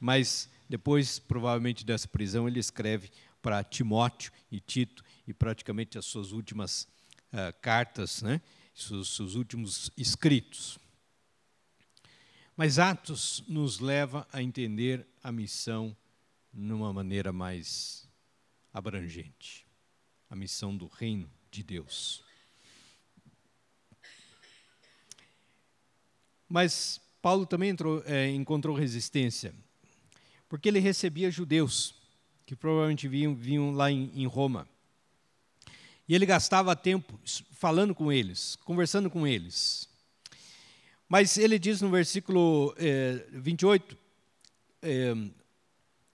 Mas 0.00 0.50
depois, 0.68 1.20
provavelmente, 1.20 1.86
dessa 1.86 2.08
prisão, 2.08 2.48
ele 2.48 2.58
escreve 2.58 3.12
para 3.40 3.62
Timóteo 3.62 4.32
e 4.50 4.58
Tito 4.58 5.04
e 5.24 5.32
praticamente 5.32 5.96
as 5.96 6.04
suas 6.04 6.32
últimas 6.32 6.82
uh, 7.32 7.54
cartas, 7.62 8.20
né? 8.20 8.40
seus, 8.74 9.14
seus 9.14 9.36
últimos 9.36 9.92
escritos. 9.96 10.80
Mas 12.56 12.76
Atos 12.80 13.44
nos 13.46 13.78
leva 13.78 14.26
a 14.32 14.42
entender 14.42 15.06
a 15.22 15.30
missão 15.30 15.96
numa 16.52 16.92
maneira 16.92 17.32
mais 17.32 18.08
abrangente 18.74 19.67
a 20.30 20.36
missão 20.36 20.76
do 20.76 20.86
reino 20.86 21.30
de 21.50 21.62
Deus. 21.62 22.22
Mas 26.48 27.00
Paulo 27.20 27.44
também 27.46 27.70
entrou, 27.70 28.02
é, 28.06 28.28
encontrou 28.30 28.74
resistência, 28.76 29.54
porque 30.48 30.68
ele 30.68 30.78
recebia 30.78 31.30
judeus, 31.30 31.94
que 32.46 32.56
provavelmente 32.56 33.06
vinham, 33.06 33.34
vinham 33.34 33.72
lá 33.72 33.90
em, 33.90 34.10
em 34.14 34.26
Roma. 34.26 34.66
E 36.08 36.14
ele 36.14 36.24
gastava 36.24 36.74
tempo 36.74 37.20
falando 37.52 37.94
com 37.94 38.10
eles, 38.10 38.56
conversando 38.64 39.10
com 39.10 39.26
eles. 39.26 39.88
Mas 41.06 41.36
ele 41.36 41.58
diz 41.58 41.82
no 41.82 41.90
versículo 41.90 42.74
é, 42.78 43.26
28, 43.30 43.96
é, 44.82 45.14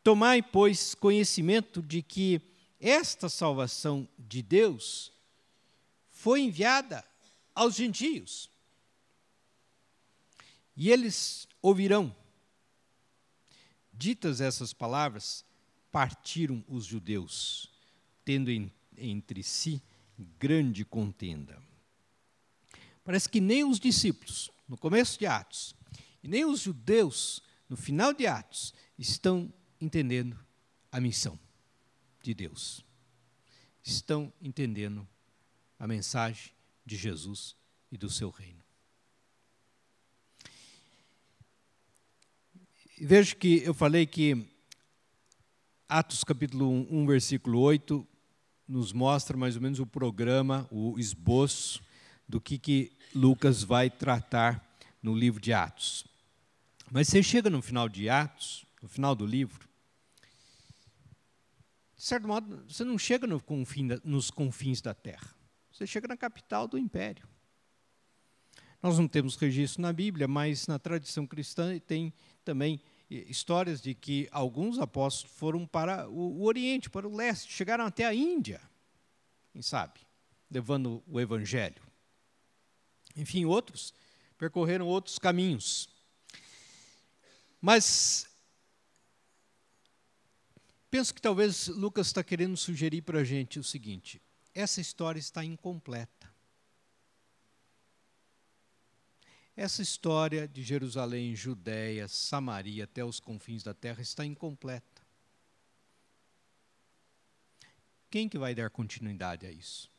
Tomai, 0.02 0.42
pois, 0.42 0.94
conhecimento 0.94 1.80
de 1.80 2.02
que 2.02 2.40
esta 2.84 3.30
salvação 3.30 4.06
de 4.18 4.42
Deus 4.42 5.10
foi 6.10 6.42
enviada 6.42 7.02
aos 7.54 7.76
gentios. 7.76 8.50
E 10.76 10.90
eles 10.90 11.48
ouvirão. 11.62 12.14
Ditas 13.90 14.42
essas 14.42 14.74
palavras, 14.74 15.46
partiram 15.90 16.62
os 16.68 16.84
judeus, 16.84 17.72
tendo 18.22 18.50
em, 18.50 18.70
entre 18.98 19.42
si 19.42 19.80
grande 20.38 20.84
contenda. 20.84 21.62
Parece 23.02 23.30
que 23.30 23.40
nem 23.40 23.64
os 23.64 23.80
discípulos, 23.80 24.50
no 24.68 24.76
começo 24.76 25.18
de 25.18 25.24
Atos, 25.24 25.74
e 26.22 26.28
nem 26.28 26.44
os 26.44 26.60
judeus, 26.60 27.42
no 27.66 27.78
final 27.78 28.12
de 28.12 28.26
Atos, 28.26 28.74
estão 28.98 29.50
entendendo 29.80 30.38
a 30.92 31.00
missão 31.00 31.38
de 32.24 32.34
Deus 32.34 32.84
estão 33.82 34.32
entendendo 34.40 35.06
a 35.78 35.86
mensagem 35.86 36.52
de 36.84 36.96
Jesus 36.96 37.54
e 37.92 37.98
do 37.98 38.08
seu 38.08 38.30
reino. 38.30 38.62
Veja 42.98 43.34
que 43.34 43.62
eu 43.62 43.74
falei 43.74 44.06
que 44.06 44.48
Atos 45.86 46.24
capítulo 46.24 46.70
1, 46.70 47.02
1, 47.02 47.06
versículo 47.06 47.60
8, 47.60 48.06
nos 48.66 48.92
mostra 48.92 49.36
mais 49.36 49.56
ou 49.56 49.62
menos 49.62 49.78
o 49.78 49.86
programa, 49.86 50.66
o 50.70 50.98
esboço 50.98 51.82
do 52.26 52.40
que, 52.40 52.56
que 52.56 52.92
Lucas 53.14 53.62
vai 53.62 53.90
tratar 53.90 54.64
no 55.02 55.14
livro 55.14 55.40
de 55.40 55.52
Atos. 55.52 56.06
Mas 56.90 57.08
você 57.08 57.22
chega 57.22 57.50
no 57.50 57.60
final 57.60 57.88
de 57.88 58.08
Atos, 58.08 58.64
no 58.80 58.88
final 58.88 59.14
do 59.14 59.26
livro, 59.26 59.68
de 61.96 62.02
certo 62.02 62.26
modo, 62.26 62.64
você 62.68 62.84
não 62.84 62.98
chega 62.98 63.26
no 63.26 63.40
confim 63.40 63.86
da, 63.86 64.00
nos 64.04 64.30
confins 64.30 64.80
da 64.80 64.92
terra. 64.94 65.34
Você 65.70 65.86
chega 65.86 66.08
na 66.08 66.16
capital 66.16 66.66
do 66.66 66.78
império. 66.78 67.28
Nós 68.82 68.98
não 68.98 69.08
temos 69.08 69.36
registro 69.36 69.80
na 69.80 69.92
Bíblia, 69.92 70.28
mas 70.28 70.66
na 70.66 70.78
tradição 70.78 71.26
cristã 71.26 71.78
tem 71.78 72.12
também 72.44 72.80
histórias 73.08 73.80
de 73.80 73.94
que 73.94 74.28
alguns 74.30 74.78
apóstolos 74.78 75.36
foram 75.36 75.66
para 75.66 76.08
o, 76.08 76.40
o 76.40 76.44
Oriente, 76.44 76.90
para 76.90 77.08
o 77.08 77.14
leste, 77.14 77.52
chegaram 77.52 77.86
até 77.86 78.04
a 78.04 78.14
Índia, 78.14 78.60
quem 79.52 79.62
sabe, 79.62 80.00
levando 80.50 81.02
o 81.06 81.20
Evangelho. 81.20 81.82
Enfim, 83.16 83.44
outros 83.44 83.94
percorreram 84.36 84.86
outros 84.86 85.18
caminhos. 85.18 85.88
Mas 87.60 88.26
penso 90.94 91.12
que 91.12 91.20
talvez 91.20 91.66
Lucas 91.66 92.06
está 92.06 92.22
querendo 92.22 92.56
sugerir 92.56 93.02
para 93.02 93.18
a 93.18 93.24
gente 93.24 93.58
o 93.58 93.64
seguinte: 93.64 94.22
essa 94.54 94.80
história 94.80 95.18
está 95.18 95.44
incompleta. 95.44 96.32
Essa 99.56 99.82
história 99.82 100.46
de 100.46 100.62
Jerusalém, 100.62 101.34
Judéia, 101.34 102.06
Samaria, 102.06 102.84
até 102.84 103.04
os 103.04 103.18
confins 103.18 103.64
da 103.64 103.74
terra 103.74 104.02
está 104.02 104.24
incompleta. 104.24 105.02
Quem 108.08 108.28
que 108.28 108.38
vai 108.38 108.54
dar 108.54 108.70
continuidade 108.70 109.46
a 109.46 109.50
isso? 109.50 109.90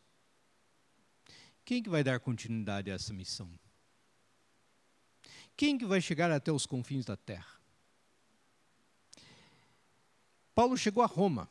Quem 1.66 1.84
que 1.84 1.90
vai 1.90 2.06
dar 2.06 2.22
continuidade 2.22 2.90
a 2.90 2.94
essa 2.94 3.14
missão? 3.14 3.52
Quem 5.58 5.78
que 5.78 5.86
vai 5.86 6.00
chegar 6.00 6.32
até 6.32 6.54
os 6.54 6.66
confins 6.66 7.04
da 7.04 7.18
terra? 7.18 7.55
Paulo 10.56 10.78
chegou 10.78 11.04
a 11.04 11.06
Roma. 11.06 11.50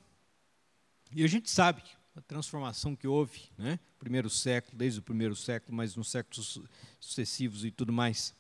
E 1.12 1.22
a 1.22 1.26
gente 1.28 1.50
sabe 1.50 1.82
a 2.16 2.22
transformação 2.22 2.96
que 2.96 3.06
houve, 3.06 3.42
né? 3.58 3.78
Primeiro 3.98 4.30
século, 4.30 4.76
desde 4.76 4.98
o 4.98 5.02
primeiro 5.02 5.36
século, 5.36 5.76
mas 5.76 5.94
nos 5.94 6.10
séculos 6.10 6.60
sucessivos 6.98 7.64
e 7.64 7.70
tudo 7.70 7.92
mais. 7.92 8.34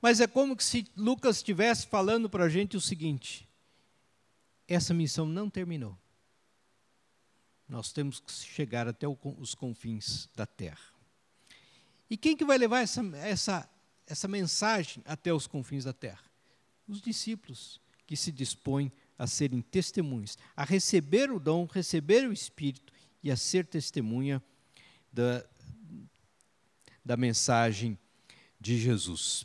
Mas 0.00 0.20
é 0.20 0.26
como 0.26 0.58
se 0.60 0.90
Lucas 0.96 1.36
estivesse 1.36 1.86
falando 1.86 2.30
para 2.30 2.44
a 2.44 2.48
gente 2.48 2.76
o 2.76 2.80
seguinte: 2.80 3.46
essa 4.66 4.94
missão 4.94 5.26
não 5.26 5.50
terminou. 5.50 5.96
Nós 7.68 7.92
temos 7.92 8.18
que 8.18 8.32
chegar 8.32 8.88
até 8.88 9.06
os 9.06 9.54
confins 9.54 10.28
da 10.34 10.46
terra. 10.46 10.90
E 12.08 12.16
quem 12.16 12.36
que 12.36 12.44
vai 12.44 12.58
levar 12.58 12.80
essa, 12.80 13.00
essa, 13.18 13.70
essa 14.06 14.26
mensagem 14.26 15.02
até 15.06 15.32
os 15.32 15.46
confins 15.46 15.84
da 15.84 15.92
terra? 15.92 16.24
Os 16.88 17.00
discípulos 17.00 17.80
que 18.06 18.16
se 18.16 18.32
dispõem 18.32 18.90
a 19.20 19.26
serem 19.26 19.60
testemunhas, 19.60 20.38
a 20.56 20.64
receber 20.64 21.30
o 21.30 21.38
dom, 21.38 21.66
receber 21.66 22.26
o 22.26 22.32
Espírito 22.32 22.90
e 23.22 23.30
a 23.30 23.36
ser 23.36 23.66
testemunha 23.66 24.42
da, 25.12 25.44
da 27.04 27.18
mensagem 27.18 27.98
de 28.58 28.78
Jesus. 28.78 29.44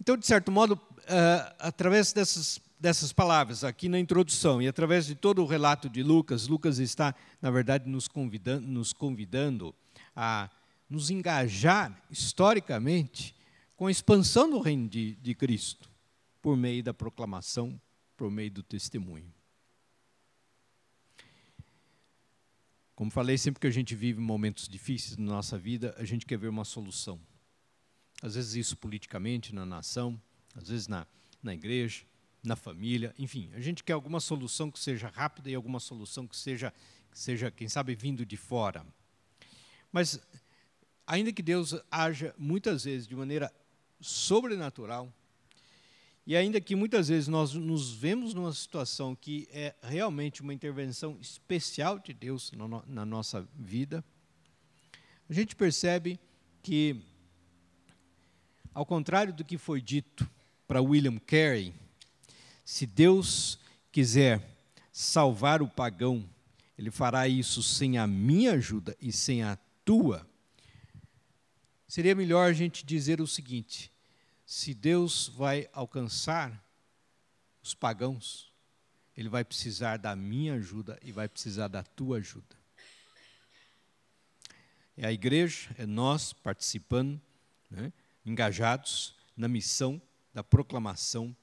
Então, 0.00 0.16
de 0.16 0.26
certo 0.26 0.50
modo, 0.50 0.72
uh, 0.72 1.54
através 1.58 2.14
dessas, 2.14 2.58
dessas 2.80 3.12
palavras 3.12 3.62
aqui 3.62 3.90
na 3.90 3.98
introdução 3.98 4.62
e 4.62 4.66
através 4.66 5.04
de 5.04 5.14
todo 5.14 5.42
o 5.42 5.46
relato 5.46 5.90
de 5.90 6.02
Lucas, 6.02 6.48
Lucas 6.48 6.78
está, 6.78 7.14
na 7.42 7.50
verdade, 7.50 7.86
nos 7.86 8.08
convidando, 8.08 8.66
nos 8.66 8.94
convidando 8.94 9.74
a 10.16 10.48
nos 10.88 11.10
engajar 11.10 12.02
historicamente 12.10 13.36
com 13.76 13.86
a 13.86 13.90
expansão 13.90 14.48
do 14.48 14.60
reino 14.60 14.88
de, 14.88 15.14
de 15.16 15.34
Cristo, 15.34 15.90
por 16.44 16.58
meio 16.58 16.82
da 16.82 16.92
proclamação, 16.92 17.80
por 18.18 18.30
meio 18.30 18.50
do 18.50 18.62
testemunho. 18.62 19.32
Como 22.94 23.10
falei, 23.10 23.38
sempre 23.38 23.62
que 23.62 23.66
a 23.66 23.70
gente 23.70 23.94
vive 23.94 24.20
momentos 24.20 24.68
difíceis 24.68 25.16
na 25.16 25.24
nossa 25.24 25.58
vida, 25.58 25.94
a 25.96 26.04
gente 26.04 26.26
quer 26.26 26.36
ver 26.36 26.48
uma 26.48 26.66
solução. 26.66 27.18
Às 28.20 28.34
vezes 28.34 28.56
isso 28.56 28.76
politicamente, 28.76 29.54
na 29.54 29.64
nação, 29.64 30.20
às 30.54 30.68
vezes 30.68 30.86
na, 30.86 31.06
na 31.42 31.54
igreja, 31.54 32.04
na 32.42 32.56
família, 32.56 33.14
enfim, 33.18 33.50
a 33.54 33.60
gente 33.60 33.82
quer 33.82 33.94
alguma 33.94 34.20
solução 34.20 34.70
que 34.70 34.78
seja 34.78 35.08
rápida 35.08 35.48
e 35.48 35.54
alguma 35.54 35.80
solução 35.80 36.28
que 36.28 36.36
seja, 36.36 36.74
que 37.10 37.18
seja 37.18 37.50
quem 37.50 37.70
sabe, 37.70 37.94
vindo 37.94 38.26
de 38.26 38.36
fora. 38.36 38.86
Mas, 39.90 40.20
ainda 41.06 41.32
que 41.32 41.42
Deus 41.42 41.74
haja 41.90 42.34
muitas 42.36 42.84
vezes 42.84 43.08
de 43.08 43.16
maneira 43.16 43.50
sobrenatural, 43.98 45.10
e 46.26 46.34
ainda 46.34 46.60
que 46.60 46.74
muitas 46.74 47.08
vezes 47.08 47.28
nós 47.28 47.52
nos 47.52 47.92
vemos 47.92 48.32
numa 48.32 48.52
situação 48.52 49.14
que 49.14 49.46
é 49.52 49.74
realmente 49.82 50.40
uma 50.40 50.54
intervenção 50.54 51.18
especial 51.20 51.98
de 51.98 52.14
Deus 52.14 52.50
na 52.86 53.04
nossa 53.04 53.46
vida, 53.54 54.02
a 55.28 55.32
gente 55.32 55.54
percebe 55.54 56.18
que, 56.62 56.96
ao 58.72 58.86
contrário 58.86 59.34
do 59.34 59.44
que 59.44 59.58
foi 59.58 59.82
dito 59.82 60.28
para 60.66 60.80
William 60.80 61.18
Carey, 61.18 61.74
se 62.64 62.86
Deus 62.86 63.58
quiser 63.92 64.42
salvar 64.90 65.60
o 65.60 65.68
pagão, 65.68 66.26
ele 66.78 66.90
fará 66.90 67.28
isso 67.28 67.62
sem 67.62 67.98
a 67.98 68.06
minha 68.06 68.52
ajuda 68.52 68.96
e 69.00 69.12
sem 69.12 69.42
a 69.42 69.58
tua. 69.84 70.26
Seria 71.86 72.14
melhor 72.14 72.48
a 72.48 72.52
gente 72.52 72.84
dizer 72.84 73.20
o 73.20 73.26
seguinte: 73.26 73.92
se 74.46 74.74
Deus 74.74 75.28
vai 75.28 75.68
alcançar 75.72 76.62
os 77.62 77.74
pagãos, 77.74 78.52
ele 79.16 79.28
vai 79.28 79.44
precisar 79.44 79.96
da 79.96 80.14
minha 80.14 80.54
ajuda 80.54 80.98
e 81.02 81.12
vai 81.12 81.28
precisar 81.28 81.68
da 81.68 81.82
tua 81.82 82.18
ajuda. 82.18 82.56
É 84.96 85.06
a 85.06 85.12
igreja, 85.12 85.74
é 85.78 85.86
nós 85.86 86.32
participando, 86.32 87.20
né, 87.70 87.92
engajados 88.24 89.14
na 89.36 89.48
missão 89.48 90.00
da 90.32 90.44
proclamação 90.44 91.34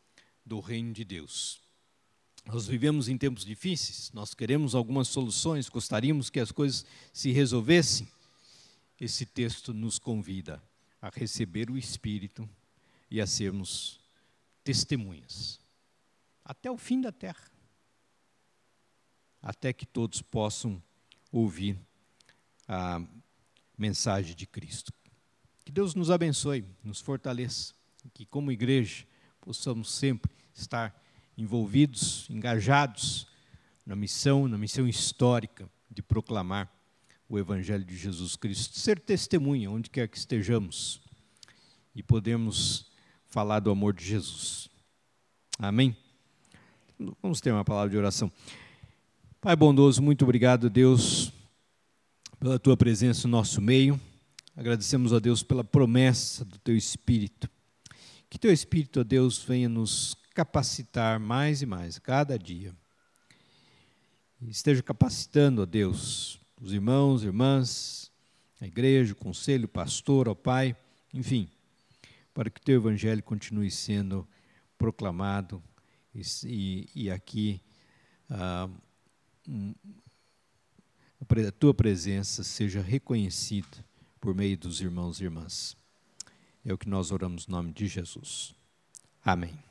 do 0.46 0.60
reino 0.60 0.94
de 0.94 1.04
Deus. 1.04 1.60
Nós 2.46 2.66
vivemos 2.68 3.08
em 3.08 3.18
tempos 3.18 3.46
difíceis, 3.46 4.12
nós 4.14 4.34
queremos 4.34 4.74
algumas 4.74 5.08
soluções, 5.08 5.70
gostaríamos 5.70 6.30
que 6.30 6.40
as 6.40 6.52
coisas 6.52 6.86
se 7.14 7.32
resolvessem. 7.32 8.08
Esse 9.00 9.26
texto 9.26 9.74
nos 9.74 9.98
convida 9.98 10.62
a 11.02 11.10
receber 11.10 11.70
o 11.70 11.78
Espírito 11.78 12.48
e 13.12 13.20
a 13.20 13.28
sermos 13.28 14.00
testemunhas. 14.64 15.60
Até 16.46 16.72
o 16.72 16.78
fim 16.78 17.02
da 17.02 17.12
terra, 17.12 17.52
até 19.42 19.74
que 19.74 19.86
todos 19.86 20.22
possam 20.22 20.82
ouvir 21.32 21.78
a 22.68 23.02
mensagem 23.78 24.34
de 24.34 24.48
Cristo. 24.48 24.94
Que 25.66 25.72
Deus 25.72 25.94
nos 25.94 26.10
abençoe, 26.10 26.66
nos 26.84 27.02
fortaleça, 27.02 27.74
que 28.14 28.26
como 28.26 28.52
igreja 28.52 29.06
possamos 29.42 29.92
sempre 29.92 30.32
estar 30.54 30.96
envolvidos, 31.38 32.28
engajados 32.30 33.28
na 33.86 33.96
missão, 33.96 34.48
na 34.48 34.58
missão 34.58 34.88
histórica 34.88 35.70
de 35.90 36.02
proclamar 36.02 36.72
o 37.28 37.40
Evangelho 37.40 37.84
de 37.84 37.96
Jesus 37.96 38.36
Cristo, 38.36 38.78
ser 38.78 39.00
testemunha 39.00 39.72
onde 39.72 39.90
quer 39.90 40.08
que 40.08 40.18
estejamos. 40.18 41.02
E 41.96 42.04
podemos 42.04 42.91
falar 43.32 43.62
do 43.62 43.72
amor 43.72 43.94
de 43.94 44.04
Jesus. 44.04 44.70
Amém? 45.58 45.96
Vamos 47.24 47.40
ter 47.40 47.52
uma 47.52 47.64
palavra 47.64 47.90
de 47.90 47.98
oração. 47.98 48.30
Pai 49.40 49.56
bondoso, 49.56 50.04
muito 50.04 50.24
obrigado, 50.24 50.70
Deus, 50.70 51.32
pela 52.40 52.60
tua 52.60 52.76
presença 52.76 53.28
no 53.28 53.32
nosso 53.32 53.62
meio. 53.62 54.00
Agradecemos 54.56 55.14
a 55.14 55.20
Deus 55.20 55.42
pela 55.42 55.64
promessa 55.64 56.44
do 56.44 56.60
teu 56.60 56.76
Espírito. 56.76 57.50
Que 58.30 58.38
teu 58.38 58.52
Espírito, 58.52 59.00
ó 59.00 59.04
Deus, 59.04 59.42
venha 59.42 59.70
nos 59.70 60.14
capacitar 60.36 61.18
mais 61.18 61.62
e 61.62 61.66
mais, 61.66 61.98
cada 61.98 62.38
dia. 62.38 62.76
Esteja 64.42 64.84
capacitando, 64.84 65.62
ó 65.62 65.66
Deus, 65.66 66.38
os 66.62 66.74
irmãos, 66.74 67.24
irmãs, 67.24 68.12
a 68.60 68.68
igreja, 68.68 69.14
o 69.14 69.16
conselho, 69.16 69.66
o 69.66 69.70
pastor, 69.70 70.28
ó 70.28 70.36
Pai, 70.36 70.76
enfim 71.14 71.50
para 72.34 72.50
que 72.50 72.60
o 72.60 72.64
teu 72.64 72.76
evangelho 72.76 73.22
continue 73.24 73.70
sendo 73.70 74.28
proclamado 74.78 75.62
e, 76.14 76.90
e, 76.96 77.12
aqui 77.12 77.62
ah, 78.30 78.70
a 81.20 81.52
tua 81.52 81.74
presença 81.74 82.44
seja 82.44 82.82
reconhecida 82.82 83.86
por 84.20 84.36
meio 84.36 84.58
dos 84.58 84.82
irmãos 84.82 85.20
e 85.20 85.24
irmãs. 85.24 85.78
É 86.66 86.74
o 86.74 86.78
que 86.78 86.90
nós 86.90 87.12
oramos 87.12 87.48
no 87.48 87.56
nome 87.56 87.74
de 87.74 87.88
Jesus. 87.88 88.54
Amém. 89.24 89.71